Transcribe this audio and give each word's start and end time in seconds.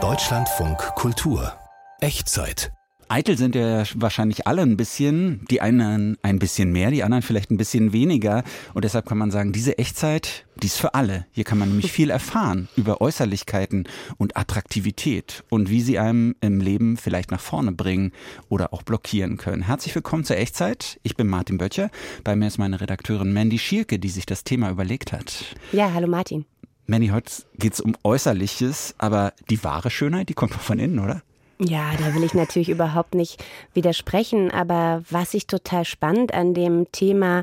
Deutschlandfunk 0.00 0.78
Kultur 0.94 1.52
Echtzeit 2.00 2.70
Eitel 3.08 3.36
sind 3.36 3.56
ja 3.56 3.82
wahrscheinlich 3.96 4.46
alle 4.46 4.62
ein 4.62 4.76
bisschen, 4.76 5.44
die 5.50 5.60
einen 5.60 6.16
ein 6.22 6.38
bisschen 6.38 6.70
mehr, 6.70 6.92
die 6.92 7.02
anderen 7.02 7.22
vielleicht 7.22 7.50
ein 7.50 7.56
bisschen 7.56 7.92
weniger. 7.92 8.44
Und 8.74 8.84
deshalb 8.84 9.06
kann 9.06 9.18
man 9.18 9.32
sagen, 9.32 9.52
diese 9.52 9.78
Echtzeit, 9.78 10.46
die 10.62 10.66
ist 10.66 10.76
für 10.76 10.94
alle. 10.94 11.26
Hier 11.32 11.42
kann 11.42 11.58
man 11.58 11.70
nämlich 11.70 11.90
viel 11.98 12.10
erfahren 12.10 12.68
über 12.76 13.00
Äußerlichkeiten 13.00 13.88
und 14.16 14.36
Attraktivität 14.36 15.42
und 15.48 15.68
wie 15.68 15.80
sie 15.80 15.98
einem 15.98 16.36
im 16.40 16.60
Leben 16.60 16.98
vielleicht 16.98 17.32
nach 17.32 17.40
vorne 17.40 17.72
bringen 17.72 18.12
oder 18.48 18.72
auch 18.72 18.82
blockieren 18.82 19.38
können. 19.38 19.62
Herzlich 19.62 19.94
willkommen 19.94 20.24
zur 20.24 20.36
Echtzeit. 20.36 21.00
Ich 21.02 21.16
bin 21.16 21.26
Martin 21.26 21.58
Böttcher. 21.58 21.90
Bei 22.22 22.36
mir 22.36 22.46
ist 22.46 22.58
meine 22.58 22.80
Redakteurin 22.80 23.32
Mandy 23.32 23.58
Schierke, 23.58 23.98
die 23.98 24.10
sich 24.10 24.26
das 24.26 24.44
Thema 24.44 24.70
überlegt 24.70 25.12
hat. 25.12 25.56
Ja, 25.72 25.92
hallo 25.92 26.06
Martin. 26.06 26.44
Mandy, 26.90 27.08
heute 27.08 27.30
geht 27.58 27.74
es 27.74 27.80
um 27.82 27.94
Äußerliches, 28.02 28.94
aber 28.96 29.34
die 29.50 29.62
wahre 29.62 29.90
Schönheit, 29.90 30.30
die 30.30 30.34
kommt 30.34 30.54
von 30.54 30.78
innen, 30.78 31.00
oder? 31.00 31.20
Ja, 31.58 31.90
da 31.98 32.14
will 32.14 32.24
ich 32.24 32.32
natürlich 32.32 32.70
überhaupt 32.70 33.14
nicht 33.14 33.44
widersprechen, 33.74 34.50
aber 34.50 35.02
was 35.10 35.34
ich 35.34 35.46
total 35.46 35.84
spannend 35.84 36.32
an 36.32 36.54
dem 36.54 36.90
Thema 36.90 37.42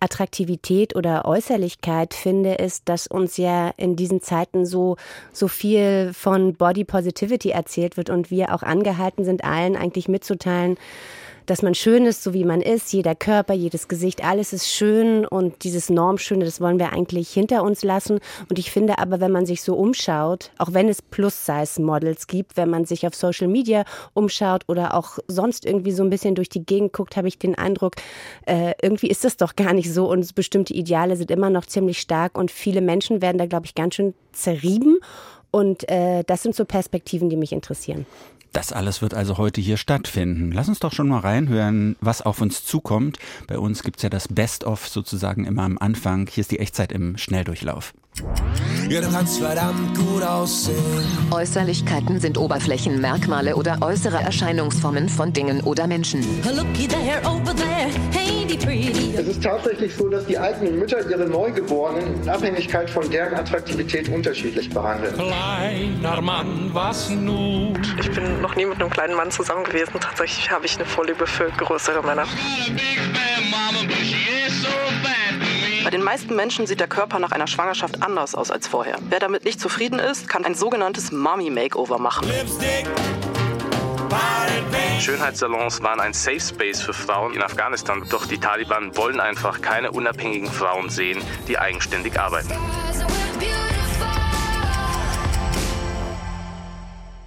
Attraktivität 0.00 0.96
oder 0.96 1.26
Äußerlichkeit 1.26 2.14
finde, 2.14 2.54
ist, 2.54 2.88
dass 2.88 3.06
uns 3.06 3.36
ja 3.36 3.68
in 3.76 3.96
diesen 3.96 4.22
Zeiten 4.22 4.64
so, 4.64 4.96
so 5.30 5.46
viel 5.46 6.12
von 6.14 6.54
Body 6.54 6.84
Positivity 6.84 7.50
erzählt 7.50 7.98
wird 7.98 8.08
und 8.08 8.30
wir 8.30 8.54
auch 8.54 8.62
angehalten 8.62 9.26
sind, 9.26 9.44
allen 9.44 9.76
eigentlich 9.76 10.08
mitzuteilen, 10.08 10.78
dass 11.46 11.62
man 11.62 11.74
schön 11.74 12.06
ist, 12.06 12.22
so 12.22 12.34
wie 12.34 12.44
man 12.44 12.60
ist. 12.60 12.92
Jeder 12.92 13.14
Körper, 13.14 13.54
jedes 13.54 13.88
Gesicht, 13.88 14.24
alles 14.24 14.52
ist 14.52 14.68
schön 14.68 15.24
und 15.24 15.64
dieses 15.64 15.88
Normschöne, 15.90 16.44
das 16.44 16.60
wollen 16.60 16.78
wir 16.78 16.92
eigentlich 16.92 17.30
hinter 17.30 17.62
uns 17.62 17.82
lassen. 17.82 18.18
Und 18.48 18.58
ich 18.58 18.70
finde 18.70 18.98
aber, 18.98 19.20
wenn 19.20 19.32
man 19.32 19.46
sich 19.46 19.62
so 19.62 19.74
umschaut, 19.74 20.50
auch 20.58 20.72
wenn 20.72 20.88
es 20.88 21.02
Plus-Size-Models 21.02 22.26
gibt, 22.26 22.56
wenn 22.56 22.68
man 22.68 22.84
sich 22.84 23.06
auf 23.06 23.14
Social 23.14 23.48
Media 23.48 23.84
umschaut 24.12 24.64
oder 24.68 24.94
auch 24.94 25.18
sonst 25.28 25.64
irgendwie 25.64 25.92
so 25.92 26.02
ein 26.02 26.10
bisschen 26.10 26.34
durch 26.34 26.48
die 26.48 26.64
Gegend 26.64 26.92
guckt, 26.92 27.16
habe 27.16 27.28
ich 27.28 27.38
den 27.38 27.54
Eindruck, 27.54 27.94
äh, 28.46 28.72
irgendwie 28.82 29.08
ist 29.08 29.24
das 29.24 29.36
doch 29.36 29.56
gar 29.56 29.72
nicht 29.72 29.92
so 29.92 30.10
und 30.10 30.34
bestimmte 30.34 30.74
Ideale 30.74 31.16
sind 31.16 31.30
immer 31.30 31.50
noch 31.50 31.66
ziemlich 31.66 32.00
stark 32.00 32.36
und 32.36 32.50
viele 32.50 32.80
Menschen 32.80 33.22
werden 33.22 33.38
da, 33.38 33.46
glaube 33.46 33.66
ich, 33.66 33.74
ganz 33.74 33.94
schön 33.94 34.14
zerrieben. 34.32 34.98
Und 35.50 35.88
äh, 35.88 36.22
das 36.26 36.42
sind 36.42 36.54
so 36.54 36.64
Perspektiven, 36.64 37.30
die 37.30 37.36
mich 37.36 37.52
interessieren. 37.52 38.04
Das 38.52 38.72
alles 38.72 39.02
wird 39.02 39.14
also 39.14 39.38
heute 39.38 39.60
hier 39.60 39.76
stattfinden. 39.76 40.50
Lass 40.52 40.68
uns 40.68 40.80
doch 40.80 40.92
schon 40.92 41.08
mal 41.08 41.20
reinhören, 41.20 41.96
was 42.00 42.22
auf 42.22 42.40
uns 42.40 42.64
zukommt. 42.64 43.18
Bei 43.46 43.58
uns 43.58 43.82
gibt 43.82 43.98
es 43.98 44.02
ja 44.02 44.08
das 44.08 44.28
Best-of 44.28 44.88
sozusagen 44.88 45.44
immer 45.44 45.62
am 45.62 45.78
Anfang. 45.78 46.26
Hier 46.26 46.40
ist 46.40 46.50
die 46.50 46.58
Echtzeit 46.58 46.92
im 46.92 47.18
Schnelldurchlauf. 47.18 47.92
Ja, 48.88 49.00
du 49.00 49.10
kannst 49.10 49.38
verdammt 49.38 49.96
gut 49.98 50.22
aussehen. 50.22 50.76
Äußerlichkeiten 51.30 52.20
sind 52.20 52.38
Oberflächen, 52.38 53.00
Merkmale 53.00 53.56
oder 53.56 53.78
äußere 53.80 54.18
Erscheinungsformen 54.18 55.08
von 55.08 55.32
Dingen 55.32 55.60
oder 55.62 55.86
Menschen. 55.86 56.24
Es 59.18 59.26
ist 59.26 59.42
tatsächlich 59.42 59.94
so, 59.94 60.08
dass 60.08 60.24
die 60.26 60.38
eigenen 60.38 60.78
Mütter 60.78 60.98
ihre 61.10 61.26
Neugeborenen 61.26 62.22
in 62.22 62.28
Abhängigkeit 62.28 62.88
von 62.88 63.10
deren 63.10 63.34
Attraktivität 63.34 64.08
unterschiedlich 64.08 64.70
behandeln. 64.70 65.14
Kleiner 65.14 66.20
Mann, 66.22 66.70
was 66.72 67.10
nun? 67.10 67.78
Ich 68.00 68.10
bin 68.12 68.40
noch 68.40 68.54
nie 68.56 68.66
mit 68.66 68.80
einem 68.80 68.90
kleinen 68.90 69.16
Mann 69.16 69.30
zusammen 69.30 69.64
gewesen. 69.64 69.92
Tatsächlich 70.00 70.50
habe 70.50 70.64
ich 70.64 70.76
eine 70.76 70.86
Vorliebe 70.86 71.26
für 71.26 71.50
größere 71.50 72.02
Männer. 72.02 72.26
Bei 75.86 75.90
den 75.90 76.02
meisten 76.02 76.34
Menschen 76.34 76.66
sieht 76.66 76.80
der 76.80 76.88
Körper 76.88 77.20
nach 77.20 77.30
einer 77.30 77.46
Schwangerschaft 77.46 78.02
anders 78.02 78.34
aus 78.34 78.50
als 78.50 78.66
vorher. 78.66 78.98
Wer 79.08 79.20
damit 79.20 79.44
nicht 79.44 79.60
zufrieden 79.60 80.00
ist, 80.00 80.28
kann 80.28 80.44
ein 80.44 80.56
sogenanntes 80.56 81.12
Mommy 81.12 81.48
Makeover 81.48 82.00
machen. 82.00 82.28
Schönheitssalons 84.98 85.80
waren 85.84 86.00
ein 86.00 86.12
Safe 86.12 86.40
Space 86.40 86.82
für 86.82 86.92
Frauen 86.92 87.34
in 87.34 87.40
Afghanistan, 87.40 88.04
doch 88.10 88.26
die 88.26 88.38
Taliban 88.38 88.96
wollen 88.96 89.20
einfach 89.20 89.60
keine 89.60 89.92
unabhängigen 89.92 90.50
Frauen 90.50 90.90
sehen, 90.90 91.22
die 91.46 91.56
eigenständig 91.56 92.18
arbeiten. 92.18 92.50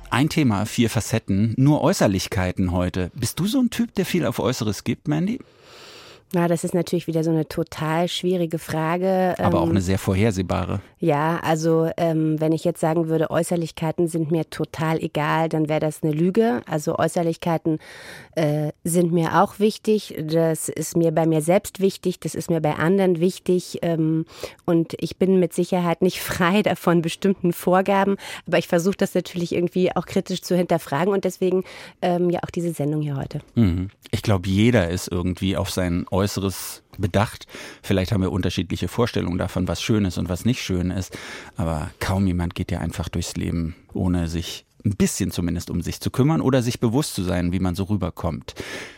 Ein 0.09 0.27
Thema, 0.27 0.65
vier 0.65 0.89
Facetten, 0.89 1.53
nur 1.55 1.81
Äußerlichkeiten 1.81 2.73
heute. 2.73 3.09
Bist 3.13 3.39
du 3.39 3.45
so 3.45 3.61
ein 3.61 3.69
Typ, 3.69 3.95
der 3.95 4.05
viel 4.05 4.25
auf 4.25 4.37
Äußeres 4.39 4.83
gibt, 4.83 5.07
Mandy? 5.07 5.39
Na, 6.31 6.47
das 6.47 6.63
ist 6.63 6.75
natürlich 6.75 7.07
wieder 7.07 7.23
so 7.23 7.31
eine 7.31 7.47
total 7.47 8.07
schwierige 8.07 8.59
Frage. 8.59 9.33
Aber 9.39 9.57
ähm, 9.57 9.63
auch 9.63 9.69
eine 9.69 9.81
sehr 9.81 9.97
vorhersehbare. 9.97 10.79
Ja, 10.99 11.39
also 11.41 11.89
ähm, 11.97 12.39
wenn 12.39 12.51
ich 12.51 12.63
jetzt 12.63 12.81
sagen 12.81 13.07
würde, 13.07 13.31
Äußerlichkeiten 13.31 14.07
sind 14.07 14.29
mir 14.29 14.47
total 14.49 14.99
egal, 14.99 15.49
dann 15.49 15.69
wäre 15.69 15.79
das 15.79 16.03
eine 16.03 16.11
Lüge. 16.11 16.61
Also 16.67 16.99
Äußerlichkeiten 16.99 17.79
äh, 18.35 18.71
sind 18.83 19.11
mir 19.11 19.41
auch 19.41 19.59
wichtig. 19.59 20.15
Das 20.21 20.69
ist 20.69 20.95
mir 20.95 21.11
bei 21.11 21.25
mir 21.25 21.41
selbst 21.41 21.79
wichtig, 21.79 22.19
das 22.19 22.35
ist 22.35 22.51
mir 22.51 22.61
bei 22.61 22.75
anderen 22.75 23.19
wichtig. 23.19 23.79
Ähm, 23.81 24.25
und 24.65 24.93
ich 24.99 25.17
bin 25.17 25.39
mit 25.39 25.53
Sicherheit 25.53 26.03
nicht 26.03 26.19
frei 26.21 26.61
davon 26.61 27.01
bestimmten 27.01 27.53
Vorgaben. 27.53 28.17
Aber 28.45 28.59
ich 28.59 28.67
versuche 28.67 28.97
das 28.97 29.15
natürlich 29.15 29.55
irgendwie 29.55 29.95
auch 29.95 30.05
kritisch 30.05 30.43
zu 30.43 30.55
hinterfragen 30.55 31.11
und 31.11 31.23
deswegen 31.23 31.63
ähm, 32.03 32.29
ja 32.29 32.41
auch 32.43 32.51
diese 32.51 32.71
Sendung 32.71 33.01
hier 33.01 33.15
heute. 33.15 33.39
Mhm. 33.55 33.89
Ich 34.11 34.21
glaube, 34.21 34.49
jeder 34.49 34.89
ist 34.89 35.07
irgendwie 35.07 35.55
auf 35.55 35.69
sein 35.69 36.05
Äußeres 36.19 36.83
bedacht. 36.97 37.47
Vielleicht 37.81 38.11
haben 38.11 38.21
wir 38.21 38.31
unterschiedliche 38.31 38.87
Vorstellungen 38.87 39.37
davon, 39.37 39.67
was 39.67 39.81
schön 39.81 40.05
ist 40.05 40.17
und 40.17 40.29
was 40.29 40.45
nicht 40.45 40.61
schön 40.61 40.91
ist. 40.91 41.17
Aber 41.55 41.91
kaum 41.99 42.27
jemand 42.27 42.55
geht 42.55 42.71
ja 42.71 42.79
einfach 42.79 43.09
durchs 43.09 43.35
Leben, 43.35 43.75
ohne 43.93 44.27
sich 44.27 44.65
ein 44.85 44.95
bisschen 44.95 45.31
zumindest 45.31 45.69
um 45.69 45.81
sich 45.81 45.99
zu 45.99 46.09
kümmern 46.09 46.41
oder 46.41 46.61
sich 46.61 46.79
bewusst 46.79 47.13
zu 47.13 47.23
sein, 47.23 47.51
wie 47.51 47.59
man 47.59 47.75
so 47.75 47.83
rüberkommt. 47.85 48.55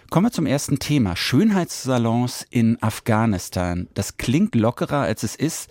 Kommen 0.09 0.27
wir 0.27 0.31
zum 0.31 0.45
ersten 0.45 0.79
Thema. 0.79 1.15
Schönheitssalons 1.15 2.45
in 2.49 2.81
Afghanistan. 2.81 3.87
Das 3.93 4.17
klingt 4.17 4.55
lockerer, 4.55 4.99
als 4.99 5.23
es 5.23 5.35
ist. 5.35 5.69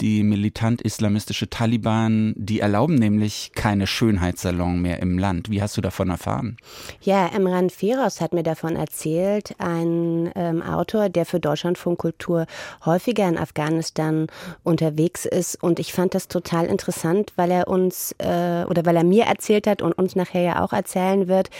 Die 0.00 0.22
militant-islamistische 0.22 1.48
Taliban, 1.48 2.34
die 2.36 2.60
erlauben 2.60 2.96
nämlich 2.96 3.52
keine 3.54 3.86
Schönheitssalon 3.86 4.80
mehr 4.80 5.00
im 5.00 5.18
Land. 5.18 5.50
Wie 5.50 5.62
hast 5.62 5.76
du 5.76 5.80
davon 5.80 6.10
erfahren? 6.10 6.56
Ja, 7.00 7.28
Emran 7.28 7.70
Feroz 7.70 8.20
hat 8.20 8.32
mir 8.32 8.42
davon 8.42 8.76
erzählt, 8.76 9.54
ein 9.58 10.30
ähm, 10.34 10.62
Autor, 10.62 11.08
der 11.08 11.26
für 11.26 11.40
Deutschlandfunk 11.40 11.98
Kultur 11.98 12.46
häufiger 12.84 13.28
in 13.28 13.38
Afghanistan 13.38 14.26
unterwegs 14.62 15.24
ist. 15.24 15.62
Und 15.62 15.78
ich 15.78 15.92
fand 15.92 16.14
das 16.14 16.28
total 16.28 16.66
interessant, 16.66 17.32
weil 17.36 17.50
er 17.50 17.68
uns 17.68 18.14
äh, 18.18 18.64
oder 18.68 18.84
weil 18.84 18.96
er 18.96 19.04
mir 19.04 19.24
erzählt 19.24 19.66
hat 19.66 19.80
und 19.80 19.92
uns 19.92 20.16
nachher 20.16 20.42
ja 20.42 20.64
auch 20.64 20.72
erzählen 20.72 21.28
wird, 21.28 21.50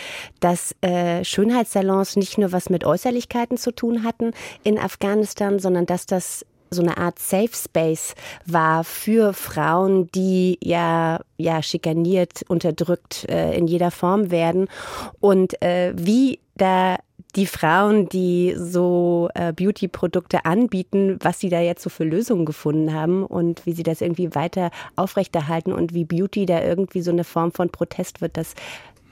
dass 0.41 0.75
äh, 0.81 1.25
Schönheitssalons 1.25 2.17
nicht 2.17 2.39
nur 2.39 2.53
was 2.53 2.69
mit 2.69 2.85
Äußerlichkeiten 2.85 3.57
zu 3.57 3.73
tun 3.73 4.03
hatten 4.03 4.33
in 4.65 4.79
Afghanistan, 4.79 5.59
sondern 5.59 5.87
dass 5.87 6.07
das 6.07 6.45
so 6.75 6.83
eine 6.83 6.99
Art 6.99 7.19
Safe 7.19 7.55
Space 7.55 8.15
war 8.45 8.85
für 8.85 9.33
Frauen, 9.33 10.11
die 10.13 10.59
ja 10.63 11.21
ja 11.37 11.63
schikaniert, 11.63 12.45
unterdrückt 12.49 13.27
äh, 13.29 13.57
in 13.57 13.67
jeder 13.67 13.91
Form 13.91 14.31
werden. 14.31 14.69
Und 15.21 15.61
äh, 15.63 15.93
wie 15.97 16.41
da 16.57 16.99
die 17.37 17.47
Frauen, 17.47 18.09
die 18.09 18.55
so 18.57 19.29
äh, 19.35 19.53
Beauty-Produkte 19.53 20.45
anbieten, 20.45 21.19
was 21.21 21.41
sie 21.41 21.49
da 21.49 21.61
jetzt 21.61 21.83
so 21.83 21.91
für 21.91 22.05
Lösungen 22.05 22.45
gefunden 22.45 22.95
haben 22.95 23.25
und 23.25 23.67
wie 23.67 23.73
sie 23.73 23.83
das 23.83 24.01
irgendwie 24.01 24.35
weiter 24.35 24.71
aufrechterhalten 24.95 25.73
und 25.73 25.95
wie 25.95 26.05
Beauty 26.05 26.47
da 26.47 26.63
irgendwie 26.63 27.03
so 27.03 27.11
eine 27.11 27.25
Form 27.25 27.51
von 27.51 27.71
Protest 27.71 28.21
wird, 28.21 28.37
das 28.37 28.55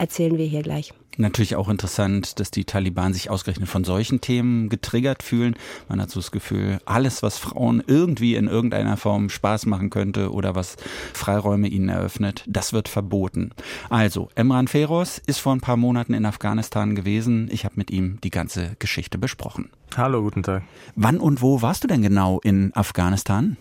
erzählen 0.03 0.37
wir 0.37 0.47
hier 0.47 0.63
gleich. 0.63 0.93
Natürlich 1.17 1.55
auch 1.55 1.69
interessant, 1.69 2.41
dass 2.41 2.51
die 2.51 2.65
Taliban 2.65 3.15
sich 3.15 3.31
ausgerechnet 3.31 3.69
von 3.69 3.85
solchen 3.85 4.21
Themen 4.21 4.69
getriggert 4.69 5.23
fühlen. 5.23 5.55
Man 5.89 6.01
hat 6.01 6.11
so 6.11 6.19
das 6.19 6.33
Gefühl, 6.33 6.81
alles, 6.87 7.23
was 7.23 7.39
Frauen 7.39 7.85
irgendwie 7.87 8.35
in 8.35 8.49
irgendeiner 8.49 8.97
Form 8.97 9.29
Spaß 9.29 9.67
machen 9.67 9.91
könnte 9.91 10.33
oder 10.33 10.57
was 10.57 10.77
Freiräume 11.13 11.69
ihnen 11.69 11.89
eröffnet, 11.89 12.45
das 12.49 12.73
wird 12.73 12.89
verboten. 12.89 13.53
Also, 13.91 14.31
Emran 14.35 14.67
Feroz 14.69 15.23
ist 15.25 15.39
vor 15.39 15.55
ein 15.55 15.61
paar 15.61 15.77
Monaten 15.77 16.15
in 16.15 16.27
Afghanistan 16.27 16.97
gewesen. 16.97 17.49
Ich 17.53 17.65
habe 17.65 17.75
mit 17.77 17.91
ihm 17.93 18.19
die 18.25 18.31
ganze 18.31 18.75
Geschichte 18.81 19.19
besprochen. 19.19 19.71
Hallo, 19.97 20.23
guten 20.23 20.43
Tag. 20.43 20.65
Wann 20.97 21.19
und 21.19 21.43
wo 21.43 21.63
warst 21.63 21.85
du 21.85 21.89
denn 21.89 22.03
genau 22.03 22.41
in 22.43 22.75
Afghanistan? 22.75 23.57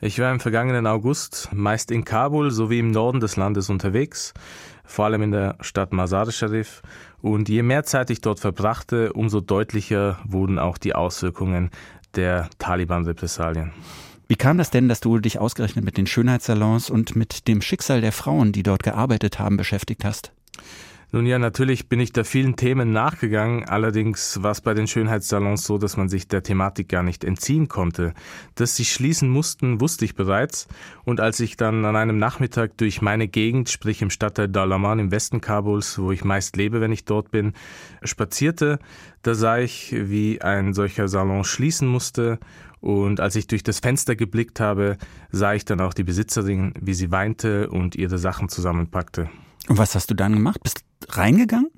Ich 0.00 0.18
war 0.18 0.32
im 0.32 0.40
vergangenen 0.40 0.86
August 0.86 1.48
meist 1.52 1.90
in 1.90 2.04
Kabul 2.04 2.50
sowie 2.50 2.78
im 2.78 2.90
Norden 2.90 3.20
des 3.20 3.36
Landes 3.36 3.68
unterwegs 3.68 4.32
vor 4.90 5.04
allem 5.04 5.22
in 5.22 5.30
der 5.30 5.56
Stadt 5.60 5.92
Mazar 5.92 6.30
Sharif. 6.30 6.82
Und 7.22 7.48
je 7.48 7.62
mehr 7.62 7.84
Zeit 7.84 8.10
ich 8.10 8.20
dort 8.20 8.40
verbrachte, 8.40 9.12
umso 9.12 9.40
deutlicher 9.40 10.18
wurden 10.24 10.58
auch 10.58 10.78
die 10.78 10.94
Auswirkungen 10.94 11.70
der 12.16 12.50
Taliban-Repressalien. 12.58 13.72
Wie 14.26 14.36
kam 14.36 14.58
das 14.58 14.70
denn, 14.70 14.88
dass 14.88 15.00
du 15.00 15.18
dich 15.18 15.38
ausgerechnet 15.38 15.84
mit 15.84 15.96
den 15.96 16.06
Schönheitssalons 16.06 16.90
und 16.90 17.16
mit 17.16 17.48
dem 17.48 17.62
Schicksal 17.62 18.00
der 18.00 18.12
Frauen, 18.12 18.52
die 18.52 18.62
dort 18.62 18.82
gearbeitet 18.82 19.38
haben, 19.38 19.56
beschäftigt 19.56 20.04
hast? 20.04 20.32
Nun 21.12 21.26
ja, 21.26 21.40
natürlich 21.40 21.88
bin 21.88 21.98
ich 21.98 22.12
da 22.12 22.22
vielen 22.22 22.54
Themen 22.54 22.92
nachgegangen. 22.92 23.64
Allerdings 23.64 24.44
war 24.44 24.52
es 24.52 24.60
bei 24.60 24.74
den 24.74 24.86
Schönheitssalons 24.86 25.64
so, 25.64 25.76
dass 25.76 25.96
man 25.96 26.08
sich 26.08 26.28
der 26.28 26.44
Thematik 26.44 26.88
gar 26.88 27.02
nicht 27.02 27.24
entziehen 27.24 27.66
konnte. 27.66 28.14
Dass 28.54 28.76
sie 28.76 28.84
schließen 28.84 29.28
mussten, 29.28 29.80
wusste 29.80 30.04
ich 30.04 30.14
bereits. 30.14 30.68
Und 31.04 31.18
als 31.18 31.40
ich 31.40 31.56
dann 31.56 31.84
an 31.84 31.96
einem 31.96 32.18
Nachmittag 32.18 32.76
durch 32.76 33.02
meine 33.02 33.26
Gegend, 33.26 33.70
sprich 33.70 34.02
im 34.02 34.10
Stadtteil 34.10 34.48
Dalaman 34.48 35.00
im 35.00 35.10
Westen 35.10 35.40
Kabuls, 35.40 35.98
wo 35.98 36.12
ich 36.12 36.24
meist 36.24 36.56
lebe, 36.56 36.80
wenn 36.80 36.92
ich 36.92 37.04
dort 37.04 37.32
bin, 37.32 37.54
spazierte, 38.04 38.78
da 39.22 39.34
sah 39.34 39.58
ich, 39.58 39.92
wie 39.92 40.40
ein 40.42 40.74
solcher 40.74 41.08
Salon 41.08 41.42
schließen 41.42 41.88
musste. 41.88 42.38
Und 42.78 43.18
als 43.18 43.34
ich 43.34 43.48
durch 43.48 43.64
das 43.64 43.80
Fenster 43.80 44.14
geblickt 44.14 44.60
habe, 44.60 44.96
sah 45.32 45.54
ich 45.54 45.64
dann 45.64 45.80
auch 45.80 45.92
die 45.92 46.04
Besitzerin, 46.04 46.72
wie 46.80 46.94
sie 46.94 47.10
weinte 47.10 47.68
und 47.68 47.96
ihre 47.96 48.18
Sachen 48.18 48.48
zusammenpackte. 48.48 49.28
Und 49.70 49.78
was 49.78 49.94
hast 49.94 50.10
du 50.10 50.14
dann 50.14 50.32
gemacht? 50.32 50.60
Bist 50.64 50.82
reingegangen? 51.10 51.70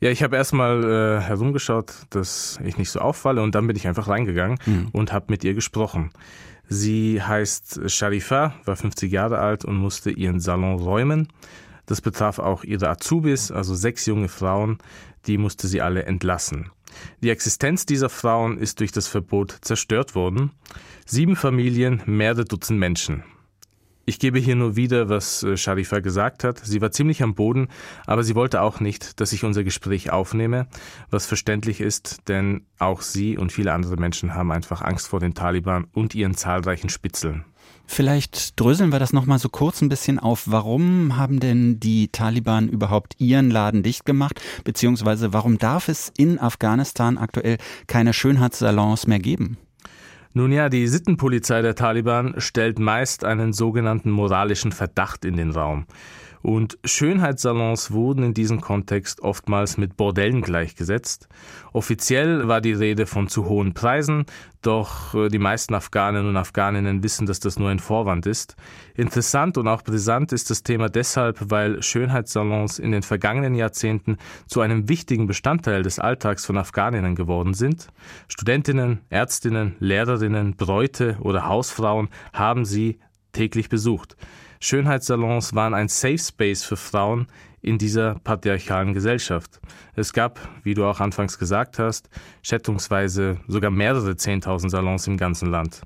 Ja, 0.00 0.08
ich 0.08 0.22
habe 0.22 0.34
erstmal 0.34 0.82
äh, 0.82 1.20
herumgeschaut, 1.20 1.92
dass 2.08 2.58
ich 2.64 2.78
nicht 2.78 2.88
so 2.88 3.00
auffalle 3.00 3.42
und 3.42 3.54
dann 3.54 3.66
bin 3.66 3.76
ich 3.76 3.86
einfach 3.86 4.08
reingegangen 4.08 4.58
mhm. 4.64 4.88
und 4.92 5.12
habe 5.12 5.26
mit 5.28 5.44
ihr 5.44 5.52
gesprochen. 5.52 6.10
Sie 6.70 7.20
heißt 7.22 7.90
Sharifa, 7.90 8.54
war 8.64 8.76
50 8.76 9.12
Jahre 9.12 9.40
alt 9.40 9.62
und 9.66 9.76
musste 9.76 10.10
ihren 10.10 10.40
Salon 10.40 10.80
räumen. 10.80 11.28
Das 11.84 12.00
betraf 12.00 12.38
auch 12.38 12.64
ihre 12.64 12.88
Azubis, 12.88 13.50
also 13.50 13.74
sechs 13.74 14.06
junge 14.06 14.28
Frauen, 14.28 14.78
die 15.26 15.36
musste 15.36 15.68
sie 15.68 15.82
alle 15.82 16.04
entlassen. 16.04 16.70
Die 17.22 17.28
Existenz 17.28 17.84
dieser 17.84 18.08
Frauen 18.08 18.56
ist 18.56 18.80
durch 18.80 18.90
das 18.90 19.06
Verbot 19.06 19.58
zerstört 19.60 20.14
worden. 20.14 20.52
Sieben 21.04 21.36
Familien, 21.36 22.00
mehrere 22.06 22.46
Dutzend 22.46 22.78
Menschen. 22.78 23.22
Ich 24.04 24.18
gebe 24.18 24.40
hier 24.40 24.56
nur 24.56 24.74
wieder, 24.74 25.08
was 25.08 25.44
äh, 25.44 25.56
Sharifa 25.56 26.00
gesagt 26.00 26.42
hat. 26.42 26.58
Sie 26.58 26.80
war 26.80 26.90
ziemlich 26.90 27.22
am 27.22 27.34
Boden, 27.34 27.68
aber 28.04 28.24
sie 28.24 28.34
wollte 28.34 28.60
auch 28.60 28.80
nicht, 28.80 29.20
dass 29.20 29.32
ich 29.32 29.44
unser 29.44 29.62
Gespräch 29.62 30.10
aufnehme, 30.10 30.66
was 31.10 31.26
verständlich 31.26 31.80
ist, 31.80 32.28
denn 32.28 32.66
auch 32.78 33.00
sie 33.00 33.38
und 33.38 33.52
viele 33.52 33.72
andere 33.72 33.96
Menschen 33.96 34.34
haben 34.34 34.50
einfach 34.50 34.82
Angst 34.82 35.06
vor 35.06 35.20
den 35.20 35.34
Taliban 35.34 35.86
und 35.92 36.16
ihren 36.16 36.34
zahlreichen 36.34 36.88
Spitzeln. 36.88 37.44
Vielleicht 37.86 38.58
dröseln 38.58 38.90
wir 38.90 38.98
das 38.98 39.12
nochmal 39.12 39.38
so 39.38 39.48
kurz 39.48 39.82
ein 39.82 39.88
bisschen 39.88 40.18
auf. 40.18 40.44
Warum 40.46 41.16
haben 41.16 41.38
denn 41.38 41.78
die 41.78 42.08
Taliban 42.08 42.68
überhaupt 42.68 43.14
ihren 43.18 43.50
Laden 43.50 43.82
dicht 43.82 44.04
gemacht? 44.04 44.40
Beziehungsweise 44.64 45.32
warum 45.32 45.58
darf 45.58 45.88
es 45.88 46.12
in 46.16 46.40
Afghanistan 46.40 47.18
aktuell 47.18 47.58
keine 47.86 48.12
Schönheitssalons 48.12 49.06
mehr 49.06 49.18
geben? 49.18 49.58
Nun 50.34 50.50
ja, 50.50 50.70
die 50.70 50.86
Sittenpolizei 50.86 51.60
der 51.60 51.74
Taliban 51.74 52.34
stellt 52.38 52.78
meist 52.78 53.24
einen 53.24 53.52
sogenannten 53.52 54.10
moralischen 54.10 54.72
Verdacht 54.72 55.26
in 55.26 55.36
den 55.36 55.50
Raum. 55.50 55.84
Und 56.42 56.78
Schönheitssalons 56.84 57.92
wurden 57.92 58.24
in 58.24 58.34
diesem 58.34 58.60
Kontext 58.60 59.20
oftmals 59.20 59.78
mit 59.78 59.96
Bordellen 59.96 60.42
gleichgesetzt. 60.42 61.28
Offiziell 61.72 62.48
war 62.48 62.60
die 62.60 62.72
Rede 62.72 63.06
von 63.06 63.28
zu 63.28 63.48
hohen 63.48 63.74
Preisen, 63.74 64.26
doch 64.60 65.14
äh, 65.14 65.28
die 65.28 65.38
meisten 65.38 65.74
Afghanen 65.74 66.28
und 66.28 66.36
Afghaninnen 66.36 67.02
wissen, 67.02 67.26
dass 67.26 67.40
das 67.40 67.58
nur 67.58 67.70
ein 67.70 67.78
Vorwand 67.78 68.26
ist. 68.26 68.56
Interessant 68.94 69.56
und 69.56 69.68
auch 69.68 69.82
brisant 69.82 70.32
ist 70.32 70.50
das 70.50 70.62
Thema 70.62 70.88
deshalb, 70.88 71.38
weil 71.50 71.82
Schönheitssalons 71.82 72.78
in 72.78 72.92
den 72.92 73.02
vergangenen 73.02 73.54
Jahrzehnten 73.54 74.18
zu 74.46 74.60
einem 74.60 74.88
wichtigen 74.88 75.26
Bestandteil 75.26 75.82
des 75.82 75.98
Alltags 75.98 76.44
von 76.44 76.58
Afghaninnen 76.58 77.14
geworden 77.14 77.54
sind. 77.54 77.88
Studentinnen, 78.28 79.00
Ärztinnen, 79.10 79.76
Lehrerinnen, 79.78 80.56
Bräute 80.56 81.16
oder 81.20 81.46
Hausfrauen 81.46 82.08
haben 82.32 82.64
sie 82.64 82.98
täglich 83.32 83.68
besucht. 83.68 84.16
Schönheitssalons 84.60 85.54
waren 85.54 85.74
ein 85.74 85.88
Safe 85.88 86.18
Space 86.18 86.62
für 86.62 86.76
Frauen 86.76 87.26
in 87.62 87.78
dieser 87.78 88.16
patriarchalen 88.20 88.92
Gesellschaft. 88.92 89.60
Es 89.94 90.12
gab, 90.12 90.40
wie 90.64 90.74
du 90.74 90.84
auch 90.84 91.00
anfangs 91.00 91.38
gesagt 91.38 91.78
hast, 91.78 92.10
schätzungsweise 92.42 93.38
sogar 93.46 93.70
mehrere 93.70 94.16
Zehntausend 94.16 94.72
Salons 94.72 95.06
im 95.06 95.16
ganzen 95.16 95.50
Land. 95.50 95.82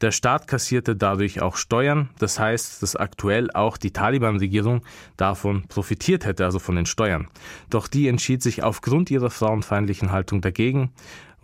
Der 0.00 0.10
Staat 0.10 0.46
kassierte 0.46 0.96
dadurch 0.96 1.40
auch 1.40 1.56
Steuern, 1.56 2.10
das 2.18 2.38
heißt, 2.38 2.82
dass 2.82 2.96
aktuell 2.96 3.50
auch 3.52 3.78
die 3.78 3.92
Taliban-Regierung 3.92 4.82
davon 5.16 5.66
profitiert 5.68 6.26
hätte, 6.26 6.44
also 6.44 6.58
von 6.58 6.76
den 6.76 6.86
Steuern. 6.86 7.28
Doch 7.70 7.88
die 7.88 8.08
entschied 8.08 8.42
sich 8.42 8.62
aufgrund 8.62 9.10
ihrer 9.10 9.30
frauenfeindlichen 9.30 10.12
Haltung 10.12 10.40
dagegen 10.42 10.92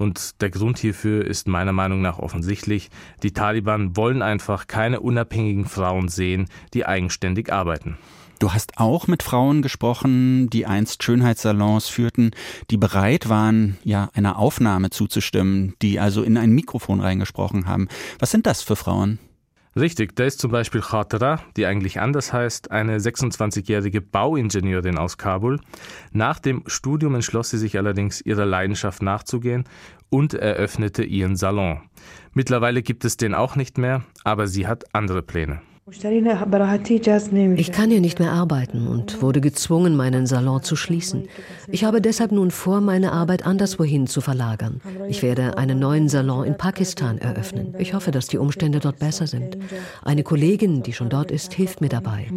und 0.01 0.41
der 0.41 0.51
Grund 0.51 0.79
hierfür 0.79 1.25
ist 1.27 1.47
meiner 1.47 1.73
Meinung 1.73 2.01
nach 2.01 2.19
offensichtlich. 2.19 2.89
Die 3.23 3.33
Taliban 3.33 3.97
wollen 3.97 4.23
einfach 4.23 4.67
keine 4.67 5.01
unabhängigen 5.01 5.67
Frauen 5.67 6.09
sehen, 6.09 6.49
die 6.73 6.87
eigenständig 6.87 7.53
arbeiten. 7.53 7.99
Du 8.39 8.55
hast 8.55 8.79
auch 8.79 9.07
mit 9.07 9.23
Frauen 9.23 9.61
gesprochen, 9.61 10.49
die 10.49 10.65
einst 10.65 11.03
Schönheitssalons 11.03 11.89
führten, 11.89 12.31
die 12.71 12.79
bereit 12.79 13.29
waren, 13.29 13.77
ja, 13.85 14.09
einer 14.15 14.39
Aufnahme 14.39 14.89
zuzustimmen, 14.89 15.75
die 15.83 16.01
also 16.01 16.23
in 16.23 16.39
ein 16.39 16.51
Mikrofon 16.51 17.01
reingesprochen 17.01 17.67
haben. 17.67 17.89
Was 18.19 18.31
sind 18.31 18.47
das 18.47 18.63
für 18.63 18.77
Frauen? 18.77 19.19
Richtig, 19.77 20.17
da 20.17 20.25
ist 20.25 20.41
zum 20.41 20.51
Beispiel 20.51 20.81
Khatara, 20.81 21.41
die 21.57 21.65
eigentlich 21.65 22.01
anders 22.01 22.33
heißt, 22.33 22.73
eine 22.73 22.99
26-jährige 22.99 24.01
Bauingenieurin 24.01 24.99
aus 24.99 25.17
Kabul. 25.17 25.61
Nach 26.13 26.41
dem 26.41 26.65
Studium 26.67 27.15
entschloss 27.15 27.51
sie 27.51 27.59
sich 27.59 27.79
allerdings, 27.79 28.21
ihrer 28.21 28.47
Leidenschaft 28.47 29.01
nachzugehen 29.01 29.65
und 30.09 30.35
eröffnete 30.35 31.05
ihren 31.05 31.37
Salon. 31.37 31.83
Mittlerweile 32.33 32.83
gibt 32.83 33.05
es 33.05 33.17
den 33.17 33.33
auch 33.33 33.55
nicht 33.55 33.79
mehr, 33.79 34.03
aber 34.25 34.49
sie 34.49 34.67
hat 34.67 34.93
andere 34.93 35.23
Pläne. 35.23 35.61
Ich 35.93 37.73
kann 37.73 37.91
hier 37.91 38.01
nicht 38.01 38.19
mehr 38.19 38.33
arbeiten 38.33 38.87
und 38.87 39.23
wurde 39.23 39.41
gezwungen, 39.41 39.97
meinen 39.97 40.27
Salon 40.27 40.63
zu 40.63 40.77
schließen. 40.77 41.29
Ich 41.69 41.85
habe 41.85 42.01
deshalb 42.01 42.33
nun 42.33 42.51
vor, 42.51 42.81
meine 42.81 43.13
Arbeit 43.13 43.45
anderswohin 43.47 44.07
zu 44.07 44.21
verlagern. 44.21 44.81
Ich 45.09 45.23
werde 45.23 45.59
einen 45.59 45.79
neuen 45.79 46.09
Salon 46.09 46.45
in 46.45 46.57
Pakistan 46.57 47.19
eröffnen. 47.19 47.75
Ich 47.79 47.95
hoffe, 47.95 48.11
dass 48.11 48.29
die 48.29 48.39
Umstände 48.39 48.81
dort 48.81 48.99
besser 48.99 49.27
sind. 49.27 49.59
Eine 50.03 50.23
Kollegin, 50.23 50.83
die 50.83 50.93
schon 50.93 51.09
dort 51.09 51.31
ist, 51.31 51.55
hilft 51.55 51.81
mir 51.81 51.89
dabei. 51.89 52.29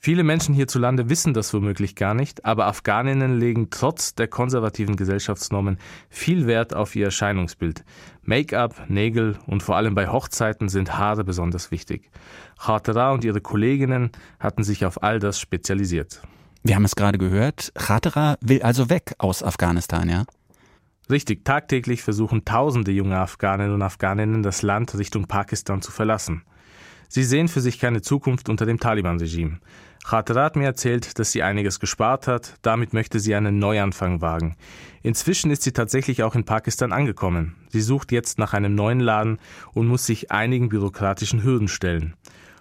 Viele 0.00 0.22
Menschen 0.22 0.54
hierzulande 0.54 1.10
wissen 1.10 1.34
das 1.34 1.52
womöglich 1.52 1.96
gar 1.96 2.14
nicht, 2.14 2.44
aber 2.44 2.66
Afghaninnen 2.66 3.38
legen 3.40 3.68
trotz 3.70 4.14
der 4.14 4.28
konservativen 4.28 4.94
Gesellschaftsnormen 4.94 5.78
viel 6.08 6.46
Wert 6.46 6.72
auf 6.72 6.94
ihr 6.94 7.06
Erscheinungsbild. 7.06 7.84
Make-up, 8.22 8.88
Nägel 8.88 9.36
und 9.46 9.64
vor 9.64 9.76
allem 9.76 9.96
bei 9.96 10.06
Hochzeiten 10.06 10.68
sind 10.68 10.96
Haare 10.96 11.24
besonders 11.24 11.72
wichtig. 11.72 12.10
Khatara 12.60 13.10
und 13.10 13.24
ihre 13.24 13.40
Kolleginnen 13.40 14.12
hatten 14.38 14.62
sich 14.62 14.86
auf 14.86 15.02
all 15.02 15.18
das 15.18 15.40
spezialisiert. 15.40 16.22
Wir 16.62 16.76
haben 16.76 16.84
es 16.84 16.94
gerade 16.94 17.18
gehört, 17.18 17.72
Khatara 17.74 18.36
will 18.40 18.62
also 18.62 18.90
weg 18.90 19.14
aus 19.18 19.42
Afghanistan, 19.42 20.08
ja? 20.08 20.24
Richtig, 21.10 21.44
tagtäglich 21.44 22.02
versuchen 22.02 22.44
tausende 22.44 22.92
junge 22.92 23.18
Afghaninnen 23.18 23.74
und 23.74 23.82
Afghaninnen 23.82 24.42
das 24.42 24.62
Land 24.62 24.96
Richtung 24.96 25.26
Pakistan 25.26 25.82
zu 25.82 25.90
verlassen. 25.90 26.42
Sie 27.08 27.24
sehen 27.24 27.48
für 27.48 27.62
sich 27.62 27.78
keine 27.78 28.02
Zukunft 28.02 28.50
unter 28.50 28.66
dem 28.66 28.78
Taliban-Regime. 28.78 29.60
Khatara 30.08 30.44
hat 30.44 30.56
mir 30.56 30.64
erzählt, 30.64 31.18
dass 31.18 31.32
sie 31.32 31.42
einiges 31.42 31.80
gespart 31.80 32.28
hat, 32.28 32.54
damit 32.62 32.94
möchte 32.94 33.20
sie 33.20 33.34
einen 33.34 33.58
Neuanfang 33.58 34.22
wagen. 34.22 34.56
Inzwischen 35.02 35.50
ist 35.50 35.64
sie 35.64 35.72
tatsächlich 35.72 36.22
auch 36.22 36.34
in 36.34 36.44
Pakistan 36.44 36.92
angekommen. 36.92 37.56
Sie 37.68 37.82
sucht 37.82 38.10
jetzt 38.10 38.38
nach 38.38 38.54
einem 38.54 38.74
neuen 38.74 39.00
Laden 39.00 39.38
und 39.74 39.86
muss 39.86 40.06
sich 40.06 40.30
einigen 40.30 40.70
bürokratischen 40.70 41.42
Hürden 41.42 41.68
stellen. 41.68 42.14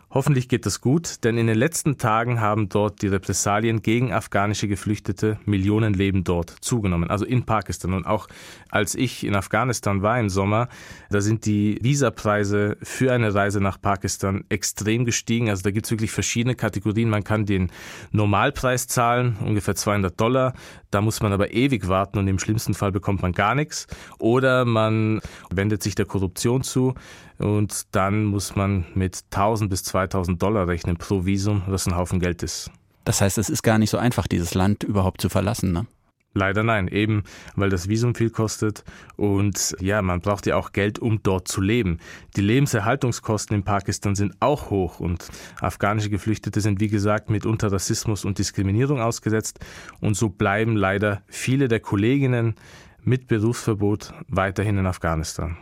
Hoffentlich 0.10 0.48
geht 0.48 0.66
es 0.66 0.80
gut, 0.80 1.26
denn 1.26 1.38
in 1.38 1.48
den 1.48 1.58
letzten 1.58 1.98
Tagen 1.98 2.40
haben 2.40 2.70
dort 2.70 3.02
die 3.02 3.08
Repressalien 3.08 3.82
gegen 3.82 4.14
afghanische 4.14 4.70
Geflüchtete, 4.70 5.38
Millionen 5.44 5.94
leben 5.94 6.24
dort, 6.24 6.50
zugenommen, 6.62 7.10
also 7.10 7.26
in 7.26 7.44
Pakistan. 7.44 7.94
Und 7.94 8.06
auch 8.06 8.28
als 8.70 8.96
ich 8.96 9.26
in 9.26 9.36
Afghanistan 9.36 10.02
war 10.02 10.18
im 10.18 10.30
Sommer, 10.30 10.70
da 11.10 11.20
sind 11.20 11.46
die 11.46 11.78
Visapreise 11.82 12.78
für 12.82 13.12
eine 13.12 13.36
Reise 13.36 13.60
nach 13.60 13.82
Pakistan 13.82 14.46
extrem 14.48 15.04
gestiegen. 15.04 15.50
Also 15.50 15.64
da 15.64 15.72
gibt 15.72 15.88
es 15.88 15.92
wirklich 15.92 16.12
verschiedene 16.12 16.56
Kategorien. 16.56 17.10
Man 17.10 17.26
kann 17.26 17.46
den 17.46 17.70
Normalpreis 18.12 18.88
zahlen, 18.88 19.36
ungefähr 19.44 19.76
200 19.76 20.20
Dollar. 20.20 20.54
Da 20.90 21.02
muss 21.02 21.22
man 21.22 21.34
aber 21.34 21.52
ewig 21.52 21.90
warten 21.90 22.18
und 22.18 22.30
im 22.30 22.40
schlimmsten 22.40 22.74
Fall 22.74 22.94
bekommt 22.94 23.22
man 23.22 23.34
gar 23.34 23.56
nichts. 23.56 23.88
Oder 24.20 24.64
man 24.64 25.20
wendet 25.52 25.84
sich 25.84 25.96
der 25.96 26.06
Korruption 26.06 26.64
zu 26.64 26.96
und 27.40 27.96
dann 27.96 28.26
muss 28.26 28.56
man 28.56 28.86
mit 28.94 29.24
1000 29.32 29.70
bis 29.70 29.84
2000 29.84 30.42
Dollar 30.42 30.68
rechnen 30.68 30.98
pro 30.98 31.26
Visum, 31.26 31.64
was 31.68 31.88
ein 31.88 31.96
Haufen 31.96 32.20
Geld 32.20 32.44
ist. 32.44 32.72
Das 33.06 33.22
heißt, 33.22 33.38
es 33.38 33.50
ist 33.50 33.64
gar 33.64 33.78
nicht 33.78 33.90
so 33.90 33.98
einfach, 33.98 34.28
dieses 34.28 34.54
Land 34.54 34.84
überhaupt 34.84 35.22
zu 35.22 35.30
verlassen, 35.30 35.72
ne? 35.72 35.88
Leider 36.34 36.62
nein, 36.62 36.88
eben 36.88 37.24
weil 37.56 37.70
das 37.70 37.90
Visum 37.90 38.14
viel 38.14 38.30
kostet 38.30 38.84
und 39.16 39.76
ja, 39.80 40.04
man 40.04 40.22
braucht 40.22 40.46
ja 40.46 40.56
auch 40.56 40.72
Geld, 40.72 41.00
um 41.00 41.24
dort 41.24 41.48
zu 41.48 41.62
leben. 41.62 41.98
Die 42.36 42.42
Lebenserhaltungskosten 42.42 43.56
in 43.56 43.64
Pakistan 43.64 44.14
sind 44.14 44.36
auch 44.40 44.70
hoch 44.70 45.00
und 45.00 45.30
afghanische 45.62 46.12
Geflüchtete 46.12 46.62
sind 46.62 46.80
wie 46.80 46.90
gesagt 46.90 47.32
mitunter 47.32 47.72
Rassismus 47.72 48.24
und 48.24 48.38
Diskriminierung 48.38 49.02
ausgesetzt 49.02 49.60
und 50.00 50.16
so 50.16 50.30
bleiben 50.30 50.76
leider 50.76 51.24
viele 51.28 51.68
der 51.70 51.80
Kolleginnen 51.80 52.54
mit 53.02 53.28
Berufsverbot 53.28 54.14
weiterhin 54.28 54.78
in 54.78 54.86
Afghanistan. 54.86 55.58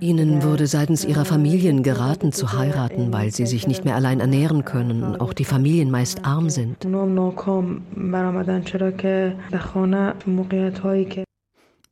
Ihnen 0.00 0.42
wurde 0.42 0.66
seitens 0.66 1.04
ihrer 1.04 1.24
Familien 1.26 1.82
geraten 1.82 2.32
zu 2.32 2.52
heiraten, 2.52 3.12
weil 3.12 3.30
sie 3.30 3.44
sich 3.46 3.66
nicht 3.66 3.84
mehr 3.84 3.94
allein 3.94 4.20
ernähren 4.20 4.64
können, 4.64 5.16
auch 5.16 5.34
die 5.34 5.44
Familien 5.44 5.90
meist 5.90 6.24
arm 6.24 6.48
sind. 6.48 6.84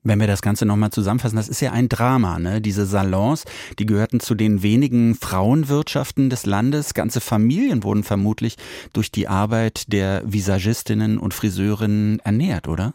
Wenn 0.03 0.19
wir 0.19 0.27
das 0.27 0.41
Ganze 0.41 0.65
nochmal 0.65 0.91
zusammenfassen, 0.91 1.37
das 1.37 1.49
ist 1.49 1.61
ja 1.61 1.73
ein 1.73 1.91
Drama, 1.91 2.39
ne? 2.39 2.63
Diese 2.63 2.87
Salons, 2.87 3.45
die 3.79 3.85
gehörten 3.85 4.19
zu 4.19 4.35
den 4.35 4.63
wenigen 4.63 5.15
Frauenwirtschaften 5.15 6.31
des 6.31 6.47
Landes. 6.47 6.95
Ganze 6.95 7.21
Familien 7.21 7.85
wurden 7.85 8.03
vermutlich 8.03 8.57
durch 8.95 9.13
die 9.13 9.29
Arbeit 9.29 9.93
der 9.93 10.23
Visagistinnen 10.25 11.19
und 11.19 11.35
Friseurinnen 11.35 12.19
ernährt, 12.21 12.67
oder? 12.67 12.95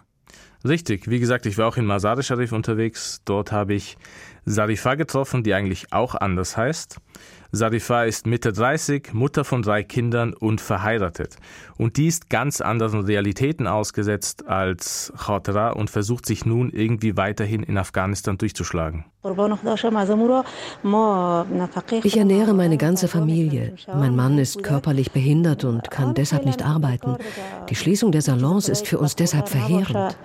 Richtig. 0.67 1.07
Wie 1.07 1.19
gesagt, 1.19 1.45
ich 1.45 1.59
war 1.59 1.67
auch 1.67 1.77
in 1.77 1.85
Masar 1.85 2.21
Sharif 2.23 2.51
unterwegs. 2.51 3.21
Dort 3.23 3.51
habe 3.51 3.75
ich 3.75 3.97
Sarifa 4.45 4.95
getroffen, 4.95 5.43
die 5.43 5.53
eigentlich 5.53 5.93
auch 5.93 6.15
anders 6.15 6.57
heißt. 6.57 6.97
Sarifa 7.55 8.03
ist 8.03 8.27
Mitte 8.27 8.51
30, 8.51 9.13
Mutter 9.13 9.45
von 9.45 9.61
drei 9.61 9.81
Kindern 9.81 10.33
und 10.33 10.59
verheiratet. 10.59 11.37
Und 11.77 11.95
die 11.95 12.07
ist 12.07 12.29
ganz 12.29 12.59
anderen 12.59 13.05
Realitäten 13.05 13.65
ausgesetzt 13.65 14.45
als 14.47 15.13
Khotara 15.17 15.69
und 15.69 15.89
versucht 15.89 16.25
sich 16.25 16.45
nun 16.45 16.69
irgendwie 16.69 17.15
weiterhin 17.15 17.63
in 17.63 17.77
Afghanistan 17.77 18.37
durchzuschlagen. 18.37 19.05
Ich 22.03 22.17
ernähre 22.17 22.53
meine 22.53 22.77
ganze 22.77 23.07
Familie. 23.07 23.75
Mein 23.87 24.15
Mann 24.17 24.37
ist 24.37 24.61
körperlich 24.61 25.11
behindert 25.11 25.63
und 25.63 25.89
kann 25.89 26.13
deshalb 26.13 26.45
nicht 26.45 26.61
arbeiten. 26.61 27.15
Die 27.69 27.75
Schließung 27.75 28.11
der 28.11 28.21
Salons 28.21 28.67
ist 28.67 28.85
für 28.85 28.99
uns 28.99 29.15
deshalb 29.15 29.47
verheerend. 29.47 30.17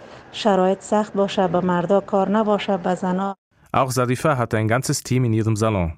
Auch 3.72 3.90
Sarifa 3.92 4.36
hat 4.36 4.52
ein 4.54 4.66
ganzes 4.66 5.04
Team 5.04 5.24
in 5.24 5.32
ihrem 5.32 5.54
Salon. 5.54 5.92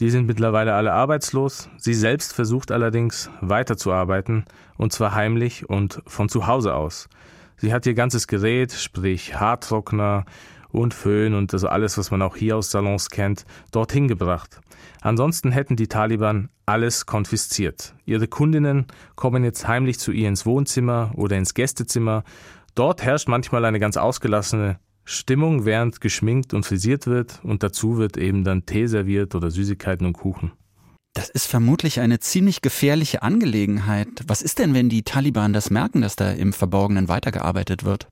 Die 0.00 0.10
sind 0.10 0.26
mittlerweile 0.26 0.74
alle 0.74 0.92
arbeitslos. 0.92 1.68
Sie 1.76 1.94
selbst 1.94 2.32
versucht 2.32 2.72
allerdings 2.72 3.30
weiterzuarbeiten, 3.40 4.44
und 4.76 4.92
zwar 4.92 5.14
heimlich 5.14 5.68
und 5.68 6.02
von 6.06 6.28
zu 6.28 6.46
Hause 6.46 6.74
aus. 6.74 7.08
Sie 7.56 7.72
hat 7.72 7.86
ihr 7.86 7.94
ganzes 7.94 8.26
Gerät, 8.26 8.72
sprich 8.72 9.38
Haartrockner 9.38 10.24
und 10.70 10.92
Föhn 10.92 11.34
und 11.34 11.52
also 11.52 11.68
alles, 11.68 11.96
was 11.96 12.10
man 12.10 12.22
auch 12.22 12.34
hier 12.34 12.56
aus 12.56 12.72
Salons 12.72 13.08
kennt, 13.08 13.44
dorthin 13.70 14.08
gebracht. 14.08 14.60
Ansonsten 15.00 15.52
hätten 15.52 15.76
die 15.76 15.86
Taliban 15.86 16.48
alles 16.66 17.06
konfisziert. 17.06 17.94
Ihre 18.04 18.26
Kundinnen 18.26 18.86
kommen 19.14 19.44
jetzt 19.44 19.68
heimlich 19.68 20.00
zu 20.00 20.10
ihr 20.10 20.28
ins 20.28 20.44
Wohnzimmer 20.46 21.12
oder 21.14 21.36
ins 21.36 21.54
Gästezimmer. 21.54 22.24
Dort 22.74 23.04
herrscht 23.04 23.28
manchmal 23.28 23.64
eine 23.64 23.78
ganz 23.78 23.96
ausgelassene 23.96 24.80
Stimmung, 25.04 25.64
während 25.64 26.00
geschminkt 26.00 26.54
und 26.54 26.64
frisiert 26.64 27.06
wird 27.06 27.40
und 27.42 27.62
dazu 27.62 27.98
wird 27.98 28.16
eben 28.16 28.44
dann 28.44 28.66
Tee 28.66 28.86
serviert 28.86 29.34
oder 29.34 29.50
Süßigkeiten 29.50 30.06
und 30.06 30.14
Kuchen. 30.14 30.52
Das 31.14 31.30
ist 31.30 31.46
vermutlich 31.46 32.00
eine 32.00 32.18
ziemlich 32.18 32.60
gefährliche 32.60 33.22
Angelegenheit. 33.22 34.08
Was 34.26 34.42
ist 34.42 34.58
denn, 34.58 34.74
wenn 34.74 34.88
die 34.88 35.04
Taliban 35.04 35.52
das 35.52 35.70
merken, 35.70 36.00
dass 36.00 36.16
da 36.16 36.32
im 36.32 36.52
Verborgenen 36.52 37.08
weitergearbeitet 37.08 37.84
wird? 37.84 38.08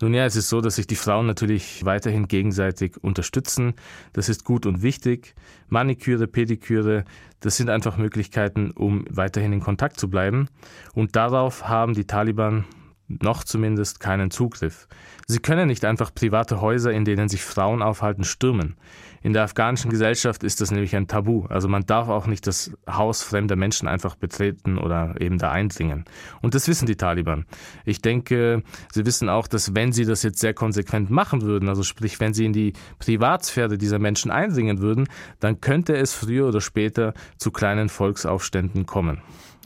Nun 0.00 0.14
ja, 0.14 0.24
es 0.24 0.34
ist 0.34 0.48
so, 0.48 0.60
dass 0.60 0.76
sich 0.76 0.86
die 0.86 0.96
Frauen 0.96 1.26
natürlich 1.26 1.84
weiterhin 1.84 2.26
gegenseitig 2.26 2.96
unterstützen. 3.02 3.74
Das 4.12 4.28
ist 4.28 4.44
gut 4.44 4.66
und 4.66 4.82
wichtig. 4.82 5.34
Maniküre, 5.68 6.26
Pediküre, 6.26 7.04
das 7.40 7.56
sind 7.56 7.70
einfach 7.70 7.96
Möglichkeiten, 7.96 8.70
um 8.70 9.04
weiterhin 9.10 9.52
in 9.52 9.60
Kontakt 9.60 10.00
zu 10.00 10.08
bleiben. 10.08 10.48
Und 10.94 11.16
darauf 11.16 11.68
haben 11.68 11.94
die 11.94 12.06
Taliban 12.06 12.64
noch 13.08 13.44
zumindest 13.44 14.00
keinen 14.00 14.30
Zugriff. 14.30 14.88
Sie 15.26 15.38
können 15.38 15.68
nicht 15.68 15.84
einfach 15.84 16.14
private 16.14 16.60
Häuser, 16.60 16.92
in 16.92 17.04
denen 17.04 17.28
sich 17.28 17.42
Frauen 17.42 17.82
aufhalten, 17.82 18.24
stürmen. 18.24 18.76
In 19.22 19.32
der 19.32 19.44
afghanischen 19.44 19.90
Gesellschaft 19.90 20.44
ist 20.44 20.60
das 20.60 20.70
nämlich 20.70 20.94
ein 20.94 21.06
Tabu. 21.08 21.46
Also 21.46 21.66
man 21.66 21.86
darf 21.86 22.08
auch 22.08 22.26
nicht 22.26 22.46
das 22.46 22.72
Haus 22.86 23.22
fremder 23.22 23.56
Menschen 23.56 23.88
einfach 23.88 24.16
betreten 24.16 24.76
oder 24.76 25.14
eben 25.18 25.38
da 25.38 25.50
eindringen. 25.50 26.04
Und 26.42 26.54
das 26.54 26.68
wissen 26.68 26.84
die 26.84 26.96
Taliban. 26.96 27.46
Ich 27.86 28.02
denke, 28.02 28.62
sie 28.92 29.06
wissen 29.06 29.30
auch, 29.30 29.46
dass 29.46 29.74
wenn 29.74 29.92
sie 29.92 30.04
das 30.04 30.22
jetzt 30.22 30.40
sehr 30.40 30.52
konsequent 30.52 31.08
machen 31.08 31.40
würden, 31.40 31.70
also 31.70 31.82
sprich, 31.82 32.20
wenn 32.20 32.34
sie 32.34 32.44
in 32.44 32.52
die 32.52 32.74
Privatsphäre 32.98 33.78
dieser 33.78 33.98
Menschen 33.98 34.30
eindringen 34.30 34.80
würden, 34.80 35.08
dann 35.40 35.62
könnte 35.62 35.96
es 35.96 36.12
früher 36.12 36.46
oder 36.48 36.60
später 36.60 37.14
zu 37.38 37.50
kleinen 37.50 37.88
Volksaufständen 37.88 38.84
kommen. 38.84 39.22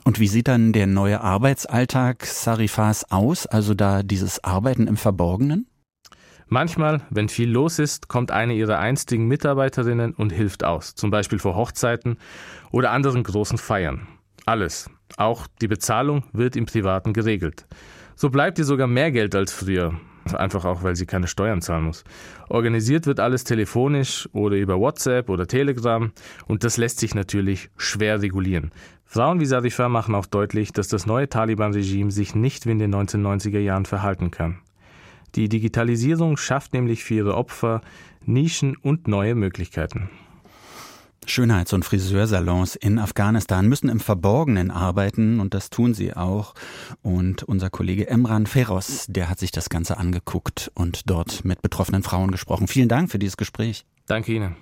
Und 0.09 0.19
wie 0.19 0.27
sieht 0.27 0.47
dann 0.47 0.73
der 0.73 0.87
neue 0.87 1.21
Arbeitsalltag 1.21 2.25
Sarifas 2.25 3.11
aus, 3.11 3.45
also 3.45 3.75
da 3.75 4.01
dieses 4.01 4.43
Arbeiten 4.43 4.87
im 4.87 4.97
Verborgenen? 4.97 5.67
Manchmal, 6.47 7.01
wenn 7.11 7.29
viel 7.29 7.47
los 7.47 7.77
ist, 7.77 8.07
kommt 8.07 8.31
eine 8.31 8.55
ihrer 8.55 8.79
einstigen 8.79 9.27
Mitarbeiterinnen 9.27 10.15
und 10.15 10.31
hilft 10.31 10.63
aus, 10.63 10.95
zum 10.95 11.11
Beispiel 11.11 11.37
vor 11.37 11.55
Hochzeiten 11.55 12.17
oder 12.71 12.89
anderen 12.89 13.21
großen 13.21 13.59
Feiern. 13.59 14.07
Alles, 14.47 14.89
auch 15.17 15.45
die 15.61 15.67
Bezahlung 15.67 16.23
wird 16.33 16.55
im 16.55 16.65
Privaten 16.65 17.13
geregelt. 17.13 17.67
So 18.15 18.31
bleibt 18.31 18.57
ihr 18.57 18.65
sogar 18.65 18.87
mehr 18.87 19.11
Geld 19.11 19.35
als 19.35 19.53
früher, 19.53 19.93
einfach 20.33 20.65
auch, 20.65 20.81
weil 20.81 20.95
sie 20.95 21.05
keine 21.05 21.27
Steuern 21.27 21.61
zahlen 21.61 21.83
muss. 21.83 22.03
Organisiert 22.49 23.05
wird 23.05 23.19
alles 23.19 23.43
telefonisch 23.43 24.27
oder 24.33 24.55
über 24.55 24.79
WhatsApp 24.79 25.29
oder 25.29 25.45
Telegram 25.45 26.11
und 26.47 26.63
das 26.63 26.77
lässt 26.77 26.99
sich 26.99 27.13
natürlich 27.13 27.69
schwer 27.77 28.23
regulieren. 28.23 28.71
Frauen 29.11 29.39
wie 29.39 29.47
Sarifa 29.47 29.89
machen 29.89 30.13
auch 30.13 30.27
deutlich, 30.27 30.71
dass 30.71 30.87
das 30.87 31.07
neue 31.07 31.27
Taliban-Regime 31.27 32.11
sich 32.11 32.35
nicht 32.35 32.67
wie 32.67 32.71
in 32.71 32.77
den 32.77 32.93
1990er 32.93 33.57
Jahren 33.57 33.85
verhalten 33.85 34.29
kann. 34.29 34.59
Die 35.33 35.49
Digitalisierung 35.49 36.37
schafft 36.37 36.73
nämlich 36.73 37.03
für 37.03 37.15
ihre 37.15 37.35
Opfer 37.35 37.81
Nischen 38.23 38.77
und 38.77 39.07
neue 39.07 39.33
Möglichkeiten. 39.33 40.11
Schönheits- 41.25 41.73
und 41.73 41.85
Friseursalons 41.85 42.75
in 42.75 42.99
Afghanistan 42.99 43.67
müssen 43.67 43.89
im 43.89 43.99
Verborgenen 43.99 44.69
arbeiten 44.69 45.39
und 45.39 45.55
das 45.55 45.71
tun 45.71 45.95
sie 45.95 46.15
auch. 46.15 46.53
Und 47.01 47.41
unser 47.41 47.71
Kollege 47.71 48.07
Emran 48.07 48.45
Feroz, 48.45 49.07
der 49.09 49.27
hat 49.27 49.39
sich 49.39 49.49
das 49.49 49.69
Ganze 49.69 49.97
angeguckt 49.97 50.71
und 50.75 51.09
dort 51.09 51.43
mit 51.43 51.63
betroffenen 51.63 52.03
Frauen 52.03 52.29
gesprochen. 52.29 52.67
Vielen 52.67 52.89
Dank 52.89 53.09
für 53.09 53.17
dieses 53.17 53.37
Gespräch. 53.37 53.85
Danke 54.05 54.33
Ihnen. 54.33 54.55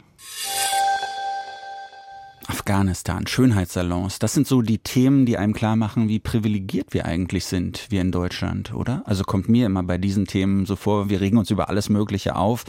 Afghanistan, 2.49 3.27
Schönheitssalons, 3.27 4.19
das 4.19 4.33
sind 4.33 4.47
so 4.47 4.61
die 4.61 4.77
Themen, 4.77 5.25
die 5.25 5.37
einem 5.37 5.51
klar 5.53 5.75
machen, 5.75 6.07
wie 6.07 6.19
privilegiert 6.19 6.93
wir 6.93 7.05
eigentlich 7.05 7.45
sind, 7.45 7.87
wir 7.89 7.99
in 7.99 8.13
Deutschland, 8.13 8.73
oder? 8.73 9.03
Also 9.05 9.25
kommt 9.25 9.49
mir 9.49 9.65
immer 9.65 9.83
bei 9.83 9.97
diesen 9.97 10.27
Themen 10.27 10.65
so 10.65 10.77
vor, 10.77 11.09
wir 11.09 11.19
regen 11.19 11.37
uns 11.37 11.51
über 11.51 11.67
alles 11.67 11.89
Mögliche 11.89 12.37
auf 12.37 12.63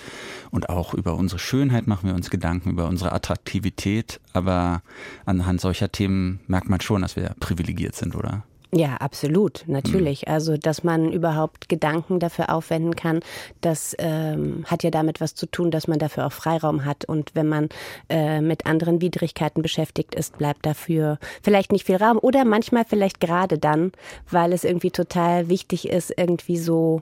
und 0.51 0.69
auch 0.69 0.95
über 0.95 1.15
unsere 1.15 1.39
Schönheit 1.39 1.87
machen 1.87 2.09
wir 2.09 2.17
uns 2.17 2.29
Gedanken, 2.29 2.71
über 2.71 2.89
unsere 2.89 3.13
Attraktivität, 3.13 4.19
aber 4.33 4.83
anhand 5.25 5.61
solcher 5.61 5.93
Themen 5.93 6.41
merkt 6.49 6.69
man 6.69 6.81
schon, 6.81 7.03
dass 7.03 7.15
wir 7.15 7.37
privilegiert 7.39 7.95
sind, 7.95 8.17
oder? 8.17 8.43
Ja, 8.71 8.97
absolut, 8.97 9.65
natürlich. 9.67 10.27
Mhm. 10.27 10.33
Also, 10.33 10.57
dass 10.57 10.85
man 10.85 11.11
überhaupt 11.11 11.69
Gedanken 11.69 12.21
dafür 12.21 12.53
aufwenden 12.53 12.95
kann, 12.97 13.21
das 13.63 13.97
ähm, 13.99 14.65
hat 14.67 14.83
ja 14.83 14.91
damit 14.91 15.21
was 15.21 15.35
zu 15.35 15.47
tun, 15.47 15.71
dass 15.71 15.89
man 15.89 15.99
dafür 15.99 16.27
auch 16.27 16.33
Freiraum 16.33 16.85
hat. 16.85 17.07
Und 17.07 17.35
wenn 17.35 17.49
man 17.49 17.69
äh, 18.11 18.41
mit 18.43 18.67
anderen 18.67 19.01
Widrigkeiten 19.01 19.63
beschäftigt 19.63 20.15
ist, 20.15 20.37
bleibt 20.37 20.67
dafür 20.67 21.19
vielleicht 21.43 21.73
nicht 21.73 21.87
viel 21.87 21.97
Raum 21.97 22.19
oder 22.19 22.45
manchmal 22.45 22.85
vielleicht 22.85 23.21
gerade 23.21 23.59
dann, 23.59 23.93
weil 24.31 24.53
es 24.53 24.65
irgendwie 24.65 24.91
total 24.91 25.49
wichtig 25.49 25.89
ist, 25.89 26.13
irgendwie 26.17 26.59
so 26.59 27.01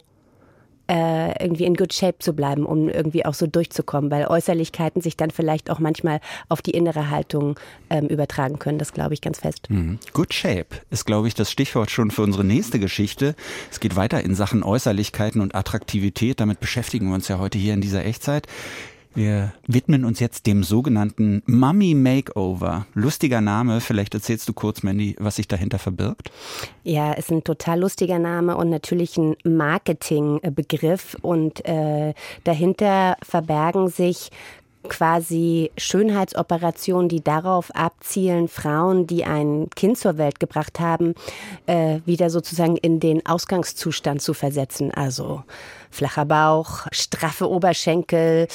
äh, 0.88 1.42
irgendwie 1.42 1.64
in 1.64 1.74
good 1.74 1.92
shape 1.92 2.18
zu 2.18 2.32
bleiben, 2.32 2.64
um 2.64 2.88
irgendwie 2.88 3.24
auch 3.24 3.34
so 3.34 3.46
durchzukommen, 3.46 4.10
weil 4.10 4.26
Äußerlichkeiten 4.26 5.02
sich 5.02 5.16
dann 5.16 5.30
vielleicht 5.30 5.70
auch 5.70 5.78
manchmal 5.78 6.20
auf 6.48 6.62
die 6.62 6.72
innere 6.72 7.10
Haltung 7.10 7.58
ähm, 7.90 8.06
übertragen 8.06 8.58
können. 8.58 8.78
Das 8.78 8.92
glaube 8.92 9.14
ich 9.14 9.20
ganz 9.20 9.40
fest. 9.40 9.68
Mhm. 9.68 9.98
Good 10.12 10.34
shape 10.34 10.76
ist, 10.90 11.04
glaube 11.04 11.28
ich, 11.28 11.34
das 11.34 11.50
Stichwort 11.50 11.90
schon 11.90 12.10
für 12.10 12.22
unsere 12.22 12.44
nächste 12.44 12.78
Geschichte. 12.78 13.34
Es 13.70 13.80
geht 13.80 13.96
weiter 13.96 14.22
in 14.22 14.34
Sachen 14.34 14.62
Äußerlichkeiten 14.62 15.40
und 15.40 15.54
Attraktivität. 15.54 16.40
Damit 16.40 16.60
beschäftigen 16.60 17.08
wir 17.08 17.14
uns 17.14 17.28
ja 17.28 17.38
heute 17.38 17.58
hier 17.58 17.74
in 17.74 17.80
dieser 17.80 18.04
Echtzeit. 18.04 18.46
Wir 19.16 19.54
widmen 19.66 20.04
uns 20.04 20.20
jetzt 20.20 20.46
dem 20.46 20.62
sogenannten 20.62 21.42
Mummy 21.46 21.94
Makeover. 21.94 22.86
Lustiger 22.92 23.40
Name, 23.40 23.80
vielleicht 23.80 24.12
erzählst 24.12 24.46
du 24.46 24.52
kurz, 24.52 24.82
Mandy, 24.82 25.16
was 25.18 25.36
sich 25.36 25.48
dahinter 25.48 25.78
verbirgt? 25.78 26.30
Ja, 26.84 27.14
ist 27.14 27.30
ein 27.30 27.42
total 27.42 27.80
lustiger 27.80 28.18
Name 28.18 28.58
und 28.58 28.68
natürlich 28.68 29.16
ein 29.16 29.34
Marketingbegriff 29.42 31.16
und 31.22 31.64
äh, 31.64 32.12
dahinter 32.44 33.16
verbergen 33.22 33.88
sich 33.88 34.30
quasi 34.86 35.70
Schönheitsoperationen, 35.76 37.08
die 37.08 37.22
darauf 37.22 37.74
abzielen, 37.74 38.48
Frauen, 38.48 39.06
die 39.06 39.24
ein 39.24 39.68
Kind 39.74 39.98
zur 39.98 40.18
Welt 40.18 40.40
gebracht 40.40 40.78
haben, 40.78 41.14
äh, 41.66 42.00
wieder 42.04 42.30
sozusagen 42.30 42.76
in 42.76 43.00
den 43.00 43.24
Ausgangszustand 43.26 44.22
zu 44.22 44.34
versetzen. 44.34 44.92
Also 44.92 45.42
flacher 45.96 46.24
Bauch, 46.26 46.86
straffe 46.92 47.48
Oberschenkel, 47.48 48.46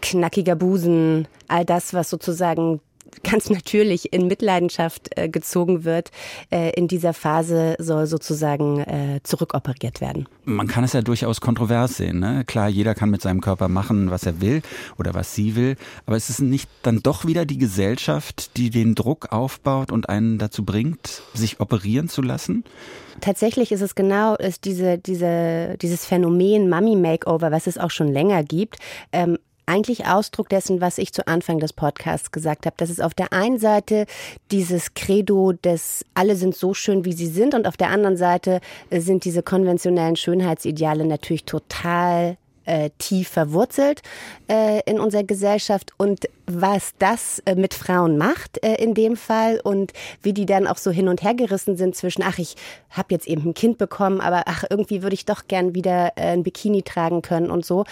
knackiger 0.00 0.56
Busen, 0.56 1.28
all 1.48 1.64
das, 1.64 1.94
was 1.94 2.10
sozusagen 2.10 2.80
ganz 3.22 3.50
natürlich 3.50 4.12
in 4.12 4.26
Mitleidenschaft 4.26 5.16
äh, 5.16 5.28
gezogen 5.28 5.84
wird, 5.84 6.10
äh, 6.50 6.70
in 6.70 6.88
dieser 6.88 7.12
Phase 7.12 7.76
soll 7.78 8.06
sozusagen 8.06 8.80
äh, 8.80 9.20
zurückoperiert 9.22 10.00
werden. 10.00 10.28
Man 10.44 10.66
kann 10.66 10.84
es 10.84 10.92
ja 10.92 11.02
durchaus 11.02 11.40
kontrovers 11.40 11.96
sehen. 11.96 12.20
Ne? 12.20 12.44
Klar, 12.46 12.68
jeder 12.68 12.94
kann 12.94 13.10
mit 13.10 13.22
seinem 13.22 13.40
Körper 13.40 13.68
machen, 13.68 14.10
was 14.10 14.24
er 14.24 14.40
will 14.40 14.62
oder 14.98 15.14
was 15.14 15.34
sie 15.34 15.56
will, 15.56 15.76
aber 16.06 16.16
es 16.16 16.30
ist 16.30 16.40
nicht 16.40 16.68
dann 16.82 17.02
doch 17.02 17.26
wieder 17.26 17.44
die 17.44 17.58
Gesellschaft, 17.58 18.56
die 18.56 18.70
den 18.70 18.94
Druck 18.94 19.32
aufbaut 19.32 19.92
und 19.92 20.08
einen 20.08 20.38
dazu 20.38 20.64
bringt, 20.64 21.22
sich 21.34 21.60
operieren 21.60 22.08
zu 22.08 22.22
lassen? 22.22 22.64
Tatsächlich 23.20 23.72
ist 23.72 23.82
es 23.82 23.94
genau 23.94 24.34
ist 24.36 24.64
diese, 24.64 24.98
diese, 24.98 25.76
dieses 25.80 26.06
Phänomen 26.06 26.68
Mummy 26.68 26.96
Makeover, 26.96 27.52
was 27.52 27.66
es 27.66 27.78
auch 27.78 27.90
schon 27.90 28.08
länger 28.08 28.42
gibt. 28.42 28.78
Ähm, 29.12 29.38
eigentlich 29.66 30.06
Ausdruck 30.06 30.48
dessen, 30.48 30.80
was 30.80 30.98
ich 30.98 31.12
zu 31.12 31.26
Anfang 31.26 31.58
des 31.58 31.72
Podcasts 31.72 32.30
gesagt 32.30 32.66
habe. 32.66 32.74
Das 32.78 32.90
ist 32.90 33.02
auf 33.02 33.14
der 33.14 33.32
einen 33.32 33.58
Seite 33.58 34.06
dieses 34.50 34.94
Credo 34.94 35.52
des 35.52 36.04
alle 36.14 36.36
sind 36.36 36.54
so 36.54 36.74
schön, 36.74 37.04
wie 37.04 37.12
sie 37.12 37.26
sind 37.26 37.54
und 37.54 37.66
auf 37.66 37.76
der 37.76 37.90
anderen 37.90 38.16
Seite 38.16 38.60
sind 38.90 39.24
diese 39.24 39.42
konventionellen 39.42 40.16
Schönheitsideale 40.16 41.04
natürlich 41.04 41.44
total 41.44 42.36
äh, 42.64 42.90
tief 42.98 43.28
verwurzelt 43.28 44.02
äh, 44.48 44.80
in 44.90 45.00
unserer 45.00 45.24
Gesellschaft 45.24 45.92
und 45.96 46.28
was 46.46 46.92
das 46.98 47.40
äh, 47.46 47.54
mit 47.54 47.74
Frauen 47.74 48.18
macht 48.18 48.62
äh, 48.64 48.74
in 48.82 48.94
dem 48.94 49.16
Fall 49.16 49.60
und 49.62 49.92
wie 50.22 50.32
die 50.32 50.46
dann 50.46 50.66
auch 50.66 50.76
so 50.76 50.90
hin 50.90 51.08
und 51.08 51.22
her 51.22 51.34
gerissen 51.34 51.76
sind 51.76 51.94
zwischen, 51.96 52.22
ach, 52.22 52.38
ich 52.38 52.56
habe 52.90 53.08
jetzt 53.10 53.26
eben 53.26 53.50
ein 53.50 53.54
Kind 53.54 53.78
bekommen, 53.78 54.20
aber 54.20 54.42
ach, 54.46 54.64
irgendwie 54.68 55.02
würde 55.02 55.14
ich 55.14 55.24
doch 55.24 55.46
gern 55.48 55.74
wieder 55.74 56.12
äh, 56.16 56.32
ein 56.32 56.42
Bikini 56.42 56.82
tragen 56.82 57.22
können 57.22 57.50
und 57.50 57.64
so. 57.64 57.84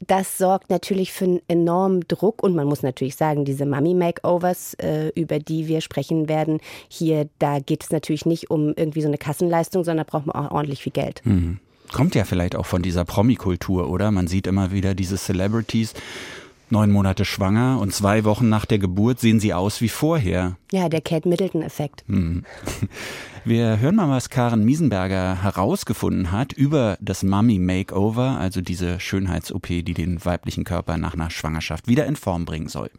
Das 0.00 0.38
sorgt 0.38 0.70
natürlich 0.70 1.12
für 1.12 1.24
einen 1.24 1.40
enormen 1.48 2.04
Druck 2.06 2.42
und 2.42 2.54
man 2.54 2.66
muss 2.66 2.82
natürlich 2.82 3.16
sagen, 3.16 3.44
diese 3.44 3.66
Mummy-Makeovers, 3.66 4.74
äh, 4.74 5.08
über 5.14 5.38
die 5.38 5.68
wir 5.68 5.80
sprechen 5.80 6.28
werden, 6.28 6.60
hier, 6.88 7.28
da 7.38 7.58
geht 7.58 7.84
es 7.84 7.90
natürlich 7.90 8.26
nicht 8.26 8.50
um 8.50 8.74
irgendwie 8.76 9.02
so 9.02 9.08
eine 9.08 9.18
Kassenleistung, 9.18 9.84
sondern 9.84 10.06
da 10.06 10.10
braucht 10.10 10.26
man 10.26 10.36
auch 10.36 10.52
ordentlich 10.52 10.82
viel 10.82 10.92
Geld. 10.92 11.22
Mhm 11.24 11.60
kommt 11.92 12.14
ja 12.14 12.24
vielleicht 12.24 12.56
auch 12.56 12.66
von 12.66 12.82
dieser 12.82 13.04
Promi-Kultur, 13.04 13.88
oder? 13.88 14.10
Man 14.10 14.26
sieht 14.26 14.46
immer 14.46 14.72
wieder 14.72 14.94
diese 14.94 15.16
Celebrities, 15.16 15.94
neun 16.70 16.90
Monate 16.90 17.24
schwanger 17.24 17.78
und 17.80 17.94
zwei 17.94 18.24
Wochen 18.24 18.48
nach 18.48 18.64
der 18.64 18.78
Geburt 18.78 19.20
sehen 19.20 19.40
sie 19.40 19.54
aus 19.54 19.80
wie 19.80 19.88
vorher. 19.88 20.56
Ja, 20.72 20.88
der 20.88 21.00
Kate 21.00 21.28
Middleton-Effekt. 21.28 22.04
Hm. 22.08 22.44
Wir 23.44 23.78
hören 23.78 23.94
mal, 23.94 24.10
was 24.10 24.28
Karen 24.28 24.64
Miesenberger 24.64 25.40
herausgefunden 25.40 26.32
hat 26.32 26.52
über 26.52 26.98
das 27.00 27.22
Mummy 27.22 27.60
Makeover, 27.60 28.38
also 28.40 28.60
diese 28.60 28.98
Schönheits-OP, 28.98 29.68
die 29.68 29.94
den 29.94 30.24
weiblichen 30.24 30.64
Körper 30.64 30.96
nach 30.96 31.14
einer 31.14 31.30
Schwangerschaft 31.30 31.86
wieder 31.86 32.06
in 32.06 32.16
Form 32.16 32.44
bringen 32.44 32.66
soll. 32.66 32.90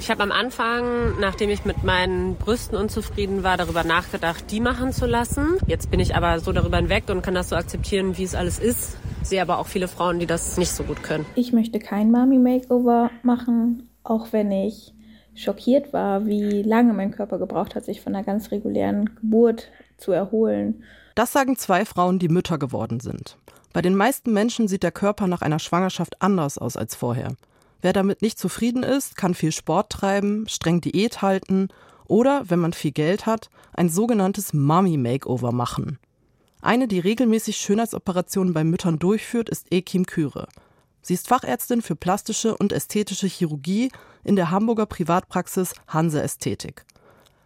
Ich 0.00 0.10
habe 0.10 0.22
am 0.22 0.32
Anfang, 0.32 1.18
nachdem 1.20 1.50
ich 1.50 1.64
mit 1.64 1.82
meinen 1.82 2.36
Brüsten 2.36 2.78
unzufrieden 2.78 3.42
war, 3.42 3.56
darüber 3.56 3.84
nachgedacht, 3.84 4.50
die 4.50 4.60
machen 4.60 4.92
zu 4.92 5.06
lassen. 5.06 5.58
Jetzt 5.66 5.90
bin 5.90 6.00
ich 6.00 6.14
aber 6.14 6.40
so 6.40 6.52
darüber 6.52 6.76
hinweg 6.76 7.04
und 7.08 7.22
kann 7.22 7.34
das 7.34 7.48
so 7.48 7.56
akzeptieren, 7.56 8.16
wie 8.16 8.22
es 8.22 8.34
alles 8.34 8.58
ist. 8.58 8.96
Sehe 9.22 9.42
aber 9.42 9.58
auch 9.58 9.66
viele 9.66 9.88
Frauen, 9.88 10.18
die 10.20 10.26
das 10.26 10.56
nicht 10.56 10.70
so 10.70 10.84
gut 10.84 11.02
können. 11.02 11.26
Ich 11.34 11.52
möchte 11.52 11.78
kein 11.78 12.10
Mami 12.10 12.38
Makeover 12.38 13.10
machen, 13.22 13.88
auch 14.04 14.32
wenn 14.32 14.50
ich 14.52 14.94
schockiert 15.34 15.92
war, 15.92 16.26
wie 16.26 16.62
lange 16.62 16.92
mein 16.92 17.10
Körper 17.10 17.38
gebraucht 17.38 17.74
hat, 17.74 17.84
sich 17.84 18.00
von 18.00 18.14
einer 18.14 18.24
ganz 18.24 18.50
regulären 18.50 19.14
Geburt 19.16 19.68
zu 19.96 20.12
erholen. 20.12 20.84
Das 21.14 21.32
sagen 21.32 21.56
zwei 21.56 21.84
Frauen, 21.84 22.18
die 22.18 22.28
Mütter 22.28 22.58
geworden 22.58 23.00
sind. 23.00 23.36
Bei 23.72 23.82
den 23.82 23.94
meisten 23.94 24.32
Menschen 24.32 24.68
sieht 24.68 24.82
der 24.82 24.92
Körper 24.92 25.26
nach 25.26 25.42
einer 25.42 25.58
Schwangerschaft 25.58 26.22
anders 26.22 26.56
aus 26.56 26.76
als 26.76 26.94
vorher. 26.94 27.34
Wer 27.80 27.92
damit 27.92 28.22
nicht 28.22 28.38
zufrieden 28.38 28.82
ist, 28.82 29.16
kann 29.16 29.34
viel 29.34 29.52
Sport 29.52 29.90
treiben, 29.90 30.48
streng 30.48 30.80
Diät 30.80 31.22
halten 31.22 31.68
oder, 32.06 32.42
wenn 32.48 32.58
man 32.58 32.72
viel 32.72 32.90
Geld 32.90 33.26
hat, 33.26 33.50
ein 33.72 33.88
sogenanntes 33.88 34.52
Mummy 34.52 34.96
Makeover 34.96 35.52
machen. 35.52 35.98
Eine, 36.60 36.88
die 36.88 36.98
regelmäßig 36.98 37.56
Schönheitsoperationen 37.56 38.52
bei 38.52 38.64
Müttern 38.64 38.98
durchführt, 38.98 39.48
ist 39.48 39.66
Ekim 39.70 40.06
Küre. 40.06 40.48
Sie 41.02 41.14
ist 41.14 41.28
Fachärztin 41.28 41.82
für 41.82 41.94
plastische 41.94 42.56
und 42.56 42.72
ästhetische 42.72 43.28
Chirurgie 43.28 43.92
in 44.24 44.34
der 44.34 44.50
Hamburger 44.50 44.86
Privatpraxis 44.86 45.72
Hanse 45.86 46.20
Ästhetik. 46.20 46.84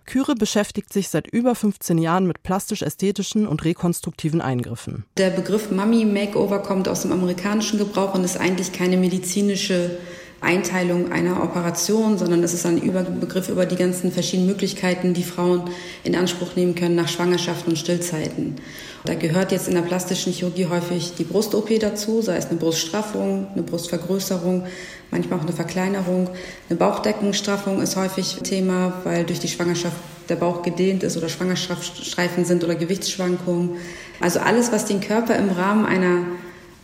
Küre 0.07 0.35
beschäftigt 0.35 0.93
sich 0.93 1.09
seit 1.11 1.29
über 1.29 1.55
15 1.55 1.99
Jahren 1.99 2.27
mit 2.27 2.43
plastisch-ästhetischen 2.43 3.47
und 3.47 3.65
rekonstruktiven 3.65 4.41
Eingriffen. 4.41 5.05
Der 5.17 5.31
Begriff 5.31 5.71
Mummy 5.71 6.05
Makeover 6.05 6.59
kommt 6.61 6.89
aus 6.89 7.03
dem 7.03 7.13
amerikanischen 7.13 7.79
Gebrauch 7.79 8.15
und 8.15 8.25
ist 8.25 8.37
eigentlich 8.37 8.73
keine 8.73 8.97
medizinische 8.97 9.99
Einteilung 10.43 11.13
einer 11.13 11.43
Operation, 11.43 12.19
sondern 12.19 12.43
es 12.43 12.53
ist 12.53 12.67
ein 12.67 12.79
Überbegriff 12.79 13.49
über 13.49 13.65
die 13.65 13.77
ganzen 13.77 14.11
verschiedenen 14.11 14.49
Möglichkeiten, 14.49 15.15
die 15.15 15.23
Frauen 15.23 15.71
in 16.03 16.17
Anspruch 16.17 16.57
nehmen 16.57 16.75
können 16.75 16.97
nach 16.97 17.09
Schwangerschaften 17.09 17.71
und 17.71 17.77
Stillzeiten. 17.77 18.57
Da 19.05 19.15
gehört 19.15 19.53
jetzt 19.53 19.69
in 19.69 19.75
der 19.75 19.83
plastischen 19.83 20.33
Chirurgie 20.33 20.67
häufig 20.67 21.15
die 21.17 21.25
Brust-OP 21.25 21.79
dazu, 21.81 22.23
sei 22.23 22.37
es 22.37 22.47
eine 22.47 22.59
Bruststraffung, 22.59 23.47
eine 23.53 23.63
Brustvergrößerung, 23.63 24.65
manchmal 25.11 25.39
auch 25.39 25.45
eine 25.45 25.53
Verkleinerung. 25.53 26.29
Eine 26.69 26.79
Bauchdeckenstraffung 26.79 27.81
ist 27.81 27.97
häufig 27.97 28.39
Thema, 28.43 29.01
weil 29.05 29.25
durch 29.25 29.39
die 29.39 29.49
Schwangerschaft 29.49 29.97
der 30.29 30.37
Bauch 30.37 30.63
gedehnt 30.63 31.03
ist 31.03 31.17
oder 31.17 31.29
Schwangerschaftsstreifen 31.29 32.45
sind 32.45 32.65
oder 32.65 32.75
Gewichtsschwankungen. 32.75 33.77
Also 34.21 34.41
alles, 34.41 34.73
was 34.73 34.87
den 34.87 35.01
Körper 35.01 35.37
im 35.37 35.51
Rahmen 35.51 35.85
einer 35.85 36.25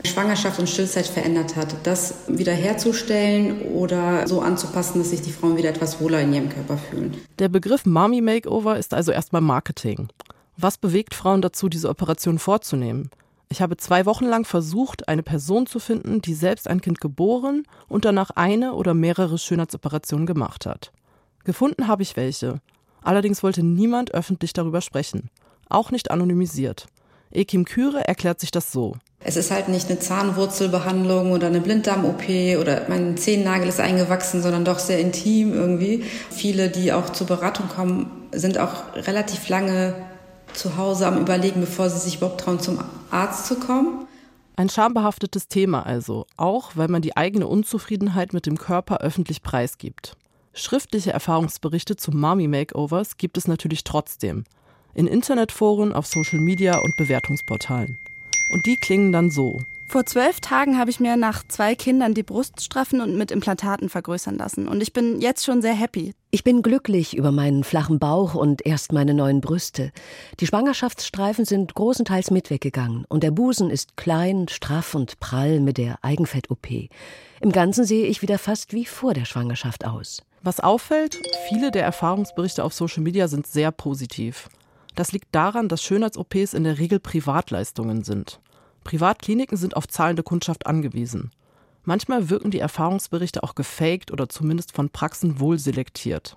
Schwangerschaft 0.05 0.59
und 0.59 0.69
Stillzeit 0.69 1.07
verändert 1.07 1.57
hat, 1.57 1.75
das 1.85 2.15
wiederherzustellen 2.29 3.63
oder 3.63 4.27
so 4.29 4.41
anzupassen, 4.41 4.99
dass 4.99 5.11
sich 5.11 5.23
die 5.23 5.33
Frauen 5.33 5.57
wieder 5.57 5.71
etwas 5.71 6.01
wohler 6.01 6.21
in 6.21 6.33
ihrem 6.33 6.49
Körper 6.49 6.79
fühlen. 6.79 7.17
Der 7.39 7.49
Begriff 7.49 7.85
Mommy 7.85 8.21
Makeover 8.21 8.79
ist 8.79 8.95
also 8.95 9.13
erstmal 9.13 9.43
Marketing. 9.43 10.09
Was 10.57 10.79
bewegt 10.79 11.15
Frauen 11.15 11.43
dazu, 11.43 11.69
diese 11.69 11.89
Operation 11.89 12.39
vorzunehmen? 12.39 13.11
Ich 13.49 13.63
habe 13.63 13.77
zwei 13.77 14.05
Wochen 14.07 14.27
lang 14.27 14.45
versucht, 14.45 15.09
eine 15.09 15.23
Person 15.23 15.67
zu 15.67 15.79
finden, 15.79 16.21
die 16.21 16.35
selbst 16.35 16.69
ein 16.69 16.81
Kind 16.81 17.01
geboren 17.01 17.65
und 17.89 18.05
danach 18.05 18.31
eine 18.31 18.75
oder 18.75 18.93
mehrere 18.93 19.39
Schönheitsoperationen 19.39 20.27
gemacht 20.27 20.67
hat. 20.67 20.93
Gefunden 21.45 21.89
habe 21.89 22.03
ich 22.03 22.17
welche. 22.17 22.61
Allerdings 23.03 23.43
wollte 23.43 23.63
niemand 23.63 24.13
öffentlich 24.13 24.53
darüber 24.53 24.81
sprechen. 24.81 25.31
Auch 25.69 25.91
nicht 25.91 26.11
anonymisiert. 26.11 26.87
Ekim 27.31 27.65
Küre 27.65 28.07
erklärt 28.07 28.41
sich 28.41 28.51
das 28.51 28.71
so. 28.71 28.97
Es 29.21 29.37
ist 29.37 29.51
halt 29.51 29.69
nicht 29.69 29.91
eine 29.91 29.99
Zahnwurzelbehandlung 29.99 31.33
oder 31.33 31.49
eine 31.49 31.61
Blinddarm-OP 31.61 32.61
oder 32.61 32.87
mein 32.89 33.17
Zehennagel 33.17 33.69
ist 33.69 33.81
eingewachsen, 33.81 34.43
sondern 34.43 34.65
doch 34.65 34.79
sehr 34.79 35.01
intim 35.01 35.53
irgendwie. 35.53 36.05
Viele, 36.31 36.71
die 36.71 36.93
auch 36.93 37.11
zur 37.11 37.27
Beratung 37.27 37.69
kommen, 37.69 38.29
sind 38.33 38.59
auch 38.59 38.95
relativ 38.95 39.49
lange 39.49 39.95
zu 40.55 40.77
Hause 40.77 41.07
am 41.07 41.19
Überlegen, 41.21 41.61
bevor 41.61 41.91
sie 41.91 41.99
sich 41.99 42.17
überhaupt 42.17 42.41
trauen, 42.41 42.61
zum 42.61 42.79
Arzt 43.11 43.47
zu 43.47 43.59
kommen. 43.59 44.07
Ein 44.57 44.69
schambehaftetes 44.69 45.49
Thema 45.49 45.85
also, 45.85 46.27
auch 46.37 46.73
weil 46.75 46.89
man 46.89 47.03
die 47.03 47.17
eigene 47.17 47.47
Unzufriedenheit 47.47 48.33
mit 48.33 48.47
dem 48.47 48.59
Körper 48.59 48.99
öffentlich 48.99 49.43
preisgibt. 49.43 50.17
Schriftliche 50.53 51.13
Erfahrungsberichte 51.13 51.97
zu 51.97 52.11
Mami 52.11 52.49
Makeovers 52.49 53.17
gibt 53.17 53.37
es 53.37 53.47
natürlich 53.47 53.85
trotzdem. 53.85 54.45
In 54.95 55.07
Internetforen, 55.07 55.93
auf 55.93 56.07
Social 56.07 56.41
Media 56.41 56.79
und 56.79 56.97
Bewertungsportalen. 56.97 57.99
Und 58.49 58.67
die 58.67 58.77
klingen 58.77 59.13
dann 59.13 59.31
so. 59.31 59.61
Vor 59.91 60.05
zwölf 60.05 60.41
Tagen 60.41 60.79
habe 60.79 60.91
ich 60.91 61.01
mir 61.01 61.17
nach 61.17 61.43
zwei 61.49 61.75
Kindern 61.75 62.13
die 62.13 62.23
Brust 62.23 62.63
straffen 62.63 63.01
und 63.01 63.17
mit 63.17 63.31
Implantaten 63.31 63.89
vergrößern 63.89 64.37
lassen. 64.37 64.69
Und 64.69 64.83
ich 64.83 64.93
bin 64.93 65.19
jetzt 65.23 65.47
schon 65.47 65.63
sehr 65.63 65.73
happy. 65.73 66.13
Ich 66.31 66.45
bin 66.45 66.61
glücklich 66.61 67.17
über 67.17 67.33
meinen 67.33 67.65
flachen 67.65 67.99
Bauch 67.99 68.35
und 68.35 68.67
erst 68.67 68.93
meine 68.93 69.15
neuen 69.15 69.41
Brüste. 69.41 69.91
Die 70.41 70.47
Schwangerschaftsstreifen 70.47 71.47
sind 71.47 71.75
großenteils 71.75 72.31
mit 72.31 72.51
weggegangen 72.51 73.07
und 73.09 73.23
der 73.23 73.31
Busen 73.31 73.71
ist 73.71 73.97
klein, 73.97 74.47
straff 74.49 74.95
und 74.95 75.21
prall 75.21 75.61
mit 75.61 75.79
der 75.79 75.97
Eigenfett-OP. 76.03 76.91
Im 77.41 77.53
Ganzen 77.53 77.87
sehe 77.87 78.07
ich 78.09 78.21
wieder 78.21 78.39
fast 78.39 78.75
wie 78.75 78.85
vor 78.85 79.15
der 79.15 79.25
Schwangerschaft 79.25 79.87
aus. 79.87 80.23
Was 80.43 80.61
auffällt, 80.61 81.19
viele 81.49 81.71
der 81.71 81.85
Erfahrungsberichte 81.85 82.63
auf 82.63 82.75
Social 82.75 83.03
Media 83.03 83.27
sind 83.27 83.47
sehr 83.47 83.73
positiv. 83.73 84.51
Das 84.99 85.13
liegt 85.13 85.33
daran, 85.33 85.69
dass 85.69 85.81
Schönheits-OPs 85.85 86.55
in 86.55 86.65
der 86.65 86.81
Regel 86.81 86.99
Privatleistungen 86.99 88.03
sind. 88.03 88.41
Privatkliniken 88.83 89.57
sind 89.57 89.77
auf 89.77 89.87
zahlende 89.87 90.25
Kundschaft 90.25 90.67
angewiesen. 90.67 91.31
Manchmal 91.85 92.31
wirken 92.31 92.51
die 92.51 92.59
Erfahrungsberichte 92.59 93.45
auch 93.45 93.55
gefaked 93.55 94.11
oder 94.11 94.29
zumindest 94.29 94.73
von 94.75 94.91
Praxen 94.91 95.39
wohl 95.39 95.57
selektiert. 95.57 96.35